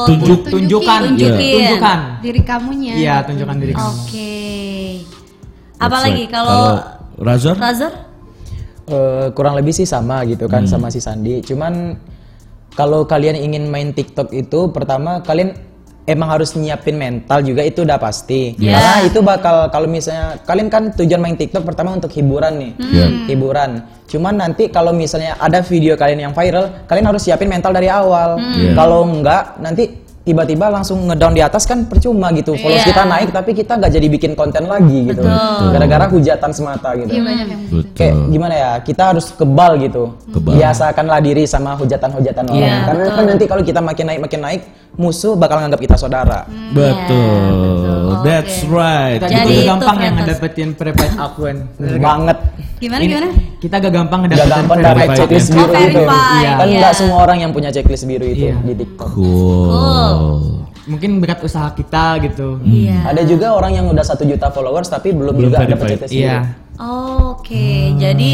Tunjuk 0.08 0.40
tunjukkan, 0.48 1.00
Tunjukin. 1.12 1.58
tunjukkan. 1.62 1.98
Diri 2.22 2.40
kamunya. 2.42 2.94
Iya, 2.94 3.16
tunjukkan 3.26 3.56
diri 3.58 3.72
kamu. 3.74 3.88
Oke. 3.88 4.34
That's 5.02 5.82
Apalagi 5.82 6.24
right. 6.26 6.32
kalau 6.32 6.62
Razor? 7.18 7.56
Razor? 7.58 7.92
Eh, 8.82 9.26
kurang 9.32 9.54
lebih 9.54 9.70
sih 9.70 9.86
sama 9.86 10.26
gitu 10.26 10.50
kan 10.50 10.66
sama 10.66 10.90
si 10.90 10.98
Sandi. 10.98 11.38
Cuman 11.42 11.94
kalau 12.74 13.06
kalian 13.06 13.38
ingin 13.38 13.70
main 13.70 13.94
TikTok 13.94 14.34
itu 14.34 14.70
pertama 14.74 15.22
kalian 15.22 15.54
emang 16.02 16.34
harus 16.34 16.58
nyiapin 16.58 16.98
mental 16.98 17.46
juga 17.46 17.62
itu 17.62 17.86
udah 17.86 17.98
pasti. 17.98 18.58
Iya. 18.58 18.74
Karena 18.74 18.96
itu 19.06 19.18
bakal 19.22 19.70
kalau 19.70 19.86
misalnya 19.86 20.38
kalian 20.42 20.68
kan 20.68 20.90
tujuan 20.98 21.20
main 21.22 21.38
TikTok 21.38 21.62
pertama 21.62 21.94
untuk 21.94 22.10
hiburan 22.10 22.58
nih. 22.58 22.72
Iya. 22.78 23.06
Hiburan. 23.30 23.70
Cuman 24.10 24.34
nanti 24.36 24.68
kalau 24.68 24.92
misalnya 24.92 25.38
ada 25.38 25.62
video 25.64 25.96
kalian 25.96 26.28
yang 26.28 26.34
viral, 26.34 26.84
kalian 26.90 27.06
harus 27.06 27.22
siapin 27.22 27.48
mental 27.48 27.72
dari 27.72 27.86
awal. 27.88 28.36
Iya. 28.36 28.74
Kalau 28.74 29.06
enggak 29.06 29.62
nanti 29.62 30.01
tiba-tiba 30.22 30.66
langsung 30.68 31.02
ngedown 31.04 31.32
di 31.32 31.40
atas 31.40 31.62
kan 31.62 31.84
percuma 31.84 32.30
gitu. 32.30 32.54
Followers 32.54 32.82
Iya. 32.82 32.90
kita 32.90 33.02
naik 33.04 33.28
tapi 33.30 33.50
kita 33.52 33.72
nggak 33.74 33.90
jadi 33.90 34.06
bikin 34.08 34.32
konten 34.32 34.64
lagi 34.64 35.08
gitu. 35.08 35.22
Gara-gara 35.68 36.06
hujatan 36.06 36.50
semata 36.50 36.94
gitu 36.94 37.10
Iya 37.10 37.22
banyak 37.22 37.46
yang 37.48 37.60
Betul. 37.68 37.82
kayak 37.92 38.14
gimana 38.28 38.54
ya 38.54 38.70
kita 38.78 39.02
harus 39.08 39.26
kebal 39.30 39.78
gitu 39.78 40.14
Kebal. 40.28 40.52
biasakanlah 40.54 41.18
diri 41.18 41.42
sama 41.44 41.74
hujatan-hujatan 41.74 42.44
orang 42.44 42.56
Iya, 42.56 42.74
karena 42.84 43.04
kan 43.10 43.24
nanti 43.26 43.44
kalau 43.44 43.62
kita 43.62 43.80
makin 43.80 44.04
naik 44.06 44.20
makin 44.20 44.40
naik 44.40 44.62
musuh 44.92 45.34
bakal 45.34 45.56
nganggap 45.56 45.80
kita 45.80 45.96
saudara 45.96 46.44
Betul. 46.70 48.01
That's 48.20 48.56
right. 48.64 49.16
Kita 49.16 49.28
Jadi 49.28 49.40
juga 49.42 49.52
itu 49.54 49.62
gampang 49.66 49.96
yang 49.98 50.14
ngedapetin 50.14 50.68
prepaid 50.72 51.12
akun. 51.16 51.56
banget 52.04 52.38
Gimana 52.76 52.98
Ini- 52.98 53.08
gimana? 53.08 53.28
Kita 53.56 53.74
gak 53.78 53.92
gampang 53.92 54.18
gak 54.20 54.26
ngedapetin 54.26 54.50
gampang 54.52 54.76
verified 54.76 54.84
dapat 54.84 54.98
Verified 54.98 55.18
checklist 55.22 55.48
biru 55.48 55.62
Oh, 55.62 55.70
itu 55.70 55.78
verified, 56.02 56.46
kan 56.52 56.66
iya. 56.66 56.78
nggak 56.78 56.92
semua 56.92 57.18
orang 57.20 57.38
yang 57.38 57.50
punya 57.50 57.70
checklist 57.70 58.04
biru 58.04 58.26
itu 58.26 58.44
Iya. 58.44 58.56
di 58.60 58.74
TikTok 58.74 59.08
Cool. 59.08 60.30
Mungkin 60.82 61.10
berkat 61.16 61.38
usaha 61.40 61.70
kita 61.70 62.06
gitu. 62.20 62.58
Iya. 62.60 62.98
ada 63.06 63.22
juga 63.22 63.46
orang 63.52 63.72
yang 63.72 63.86
udah 63.86 64.02
satu 64.02 64.22
juta 64.22 64.50
followers 64.50 64.88
tapi 64.88 65.14
belum, 65.14 65.30
Belum 65.32 65.46
juga 65.48 65.62
dapat 65.64 65.86
checklist 65.94 66.10
biru 66.10 66.26
Iya. 66.26 66.38
Oke, 67.22 67.66
jadi 67.94 68.32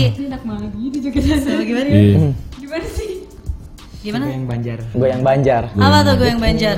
So, 1.37 1.53
gimana? 1.61 1.87
Iya. 1.87 2.17
Gimana 2.57 2.87
sih? 2.89 3.11
Gimana? 3.99 4.25
Yang 4.27 4.45
Banjar. 4.47 4.79
gue 4.89 5.09
yang 5.09 5.23
banjar 5.23 5.63
Apa 5.75 5.99
tuh 6.03 6.15
gue 6.17 6.29
yang 6.31 6.41
banjar? 6.41 6.77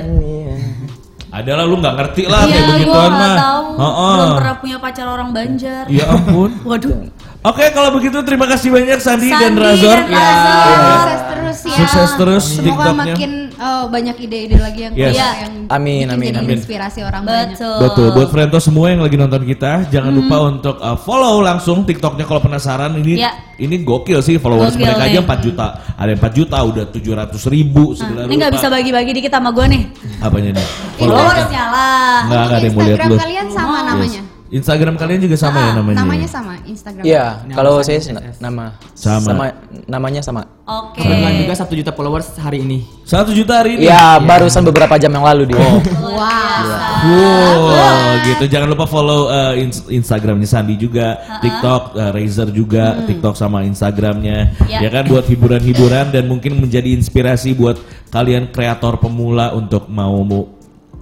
Adalah 1.31 1.63
lu 1.63 1.79
nggak 1.79 1.95
ngerti 1.95 2.23
lah 2.27 2.43
kayak 2.43 2.51
Iya, 2.51 2.59
gue 2.59 2.71
begituan 2.75 3.11
mah. 3.13 3.35
tahu. 3.39 3.63
Heeh. 3.73 4.11
Belum 4.11 4.31
pernah 4.35 4.55
punya 4.59 4.77
pacar 4.77 5.05
orang 5.07 5.29
banjar. 5.31 5.83
Ya 5.87 6.05
ampun. 6.05 6.51
Waduh. 6.67 6.95
Oke, 7.41 7.73
kalau 7.73 7.89
begitu 7.91 8.21
terima 8.21 8.45
kasih 8.45 8.69
banyak 8.69 9.01
Sandi, 9.01 9.25
dan 9.27 9.57
Sandi 9.57 9.65
Razor. 9.65 9.97
dan 9.97 10.13
Razor. 10.13 10.69
Sukses 11.01 11.21
terus 11.25 11.57
ya. 11.59 11.73
Sukses 11.73 12.09
terus 12.13 12.43
Semoga 12.53 12.69
TikToknya. 12.69 12.93
makin 13.09 13.31
eh, 13.51 13.85
banyak 13.87 14.15
ide-ide 14.19 14.57
lagi 14.57 14.79
yang 14.83 14.93
Yes. 14.93 15.09
Iya. 15.11 15.29
yang 15.39 15.53
Amin, 15.67 16.05
bikin 16.05 16.09
amin, 16.11 16.27
jadi 16.27 16.37
amin. 16.39 16.55
inspirasi 16.55 16.99
orang 17.01 17.23
banyak. 17.23 17.57
Betul. 17.57 17.77
Betul, 17.81 18.07
buat 18.13 18.29
Frento 18.29 18.57
semua 18.59 18.85
yang 18.87 19.01
lagi 19.01 19.17
nonton 19.17 19.41
kita, 19.43 19.89
jangan 19.89 20.13
lupa 20.13 20.37
untuk 20.43 20.75
uh, 20.77 20.93
follow 20.95 21.41
langsung 21.41 21.81
TikToknya 21.81 22.23
kalau 22.23 22.41
penasaran. 22.41 22.93
Ini 22.95 23.13
Ya. 23.17 23.33
ini 23.57 23.81
gokil 23.81 24.21
sih 24.21 24.37
followers 24.37 24.73
Gokil 24.73 24.85
mereka 24.85 25.01
nih. 25.01 25.09
aja 25.11 25.19
4 25.23 25.41
juta, 25.41 25.67
ada 25.91 26.07
yang 26.07 26.19
4 26.19 26.33
juta, 26.35 26.57
udah 26.61 26.85
700 26.87 27.41
ribu. 27.47 27.83
Nah, 27.95 28.23
ini 28.23 28.35
nggak 28.37 28.53
bisa 28.53 28.67
bagi-bagi 28.67 29.11
dikit 29.11 29.33
sama 29.33 29.49
gue 29.49 29.65
nih. 29.67 29.81
Apanya 30.19 30.49
nih? 30.55 30.65
Followersnya 30.95 31.63
lah. 31.67 32.17
Nggak, 32.23 32.37
nggak 32.39 32.53
ada 32.53 32.61
yang 32.61 32.75
mau 32.75 32.81
lihat 32.81 32.89
Instagram 32.91 33.09
lu. 33.09 33.17
kalian 33.19 33.47
sama 33.49 33.77
namanya. 33.83 34.21
Instagram 34.51 34.99
kalian 34.99 35.23
juga 35.23 35.39
sama 35.39 35.57
ya 35.57 35.71
Ah, 35.71 35.75
namanya? 35.79 35.97
Namanya 36.03 36.27
sama 36.27 36.53
Instagram. 36.67 37.03
Iya, 37.07 37.25
Nama 37.47 37.55
kalau 37.55 37.73
saya 37.79 38.03
SS. 38.03 38.35
nama 38.37 38.75
Sama. 38.91 39.47
namanya 39.87 40.19
sama. 40.19 40.43
Oke. 40.67 40.99
Kebetulan 40.99 41.33
juga 41.39 41.53
satu 41.55 41.73
juta 41.73 41.91
followers 41.91 42.35
hari 42.35 42.59
ini. 42.59 42.83
Satu 43.07 43.31
juta 43.31 43.63
hari 43.63 43.79
ini. 43.79 43.87
Iya, 43.87 44.19
barusan 44.19 44.67
beberapa 44.67 44.99
jam 44.99 45.07
yang 45.09 45.23
lalu 45.23 45.55
dia. 45.55 45.55
Wow. 45.55 46.67
Wow, 47.01 48.07
gitu. 48.27 48.43
Jangan 48.47 48.67
lupa 48.69 48.85
follow 48.85 49.27
uh, 49.27 49.55
ins- 49.55 49.87
Instagramnya 49.87 50.45
Sandi 50.45 50.75
juga, 50.75 51.15
TikTok 51.39 51.95
uh, 51.95 52.11
Razer 52.11 52.51
juga, 52.51 52.99
TikTok 53.07 53.33
sama 53.33 53.63
Instagramnya. 53.63 54.51
Ya. 54.67 54.83
Ya 54.83 54.89
kan 54.91 55.07
buat 55.07 55.25
hiburan-hiburan 55.25 56.11
dan 56.11 56.27
mungkin 56.27 56.59
menjadi 56.59 56.91
inspirasi 56.91 57.55
buat 57.55 57.79
kalian 58.11 58.51
kreator 58.51 58.99
pemula 58.99 59.55
untuk 59.55 59.87
mau 59.87 60.13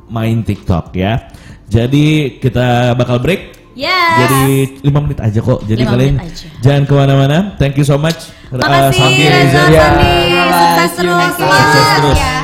main 0.07 0.41
TikTok 0.41 0.93
ya. 0.93 1.33
Jadi 1.69 2.37
kita 2.41 2.97
bakal 2.97 3.21
break. 3.21 3.55
Ya. 3.77 4.25
Jadi 4.25 4.81
5 4.83 5.05
menit 5.05 5.19
aja 5.23 5.39
kok. 5.39 5.63
Jadi 5.63 5.83
kalian 5.85 6.19
jangan 6.59 6.83
ke 6.83 6.93
mana-mana. 6.97 7.37
Thank 7.55 7.79
you 7.79 7.85
so 7.87 7.95
much. 7.95 8.33
uh, 8.51 8.57
Makasih 8.59 8.97
Sandi, 8.97 9.23
Reza 9.23 9.61
Razer. 9.61 9.79
Sandi. 9.79 10.13
Sukses 10.49 10.91
terus. 10.97 11.31
Sukses 11.37 11.87
terus. 11.95 12.19
Ya. 12.19 12.35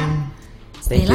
Thank 0.86 1.02
you. 1.02 1.10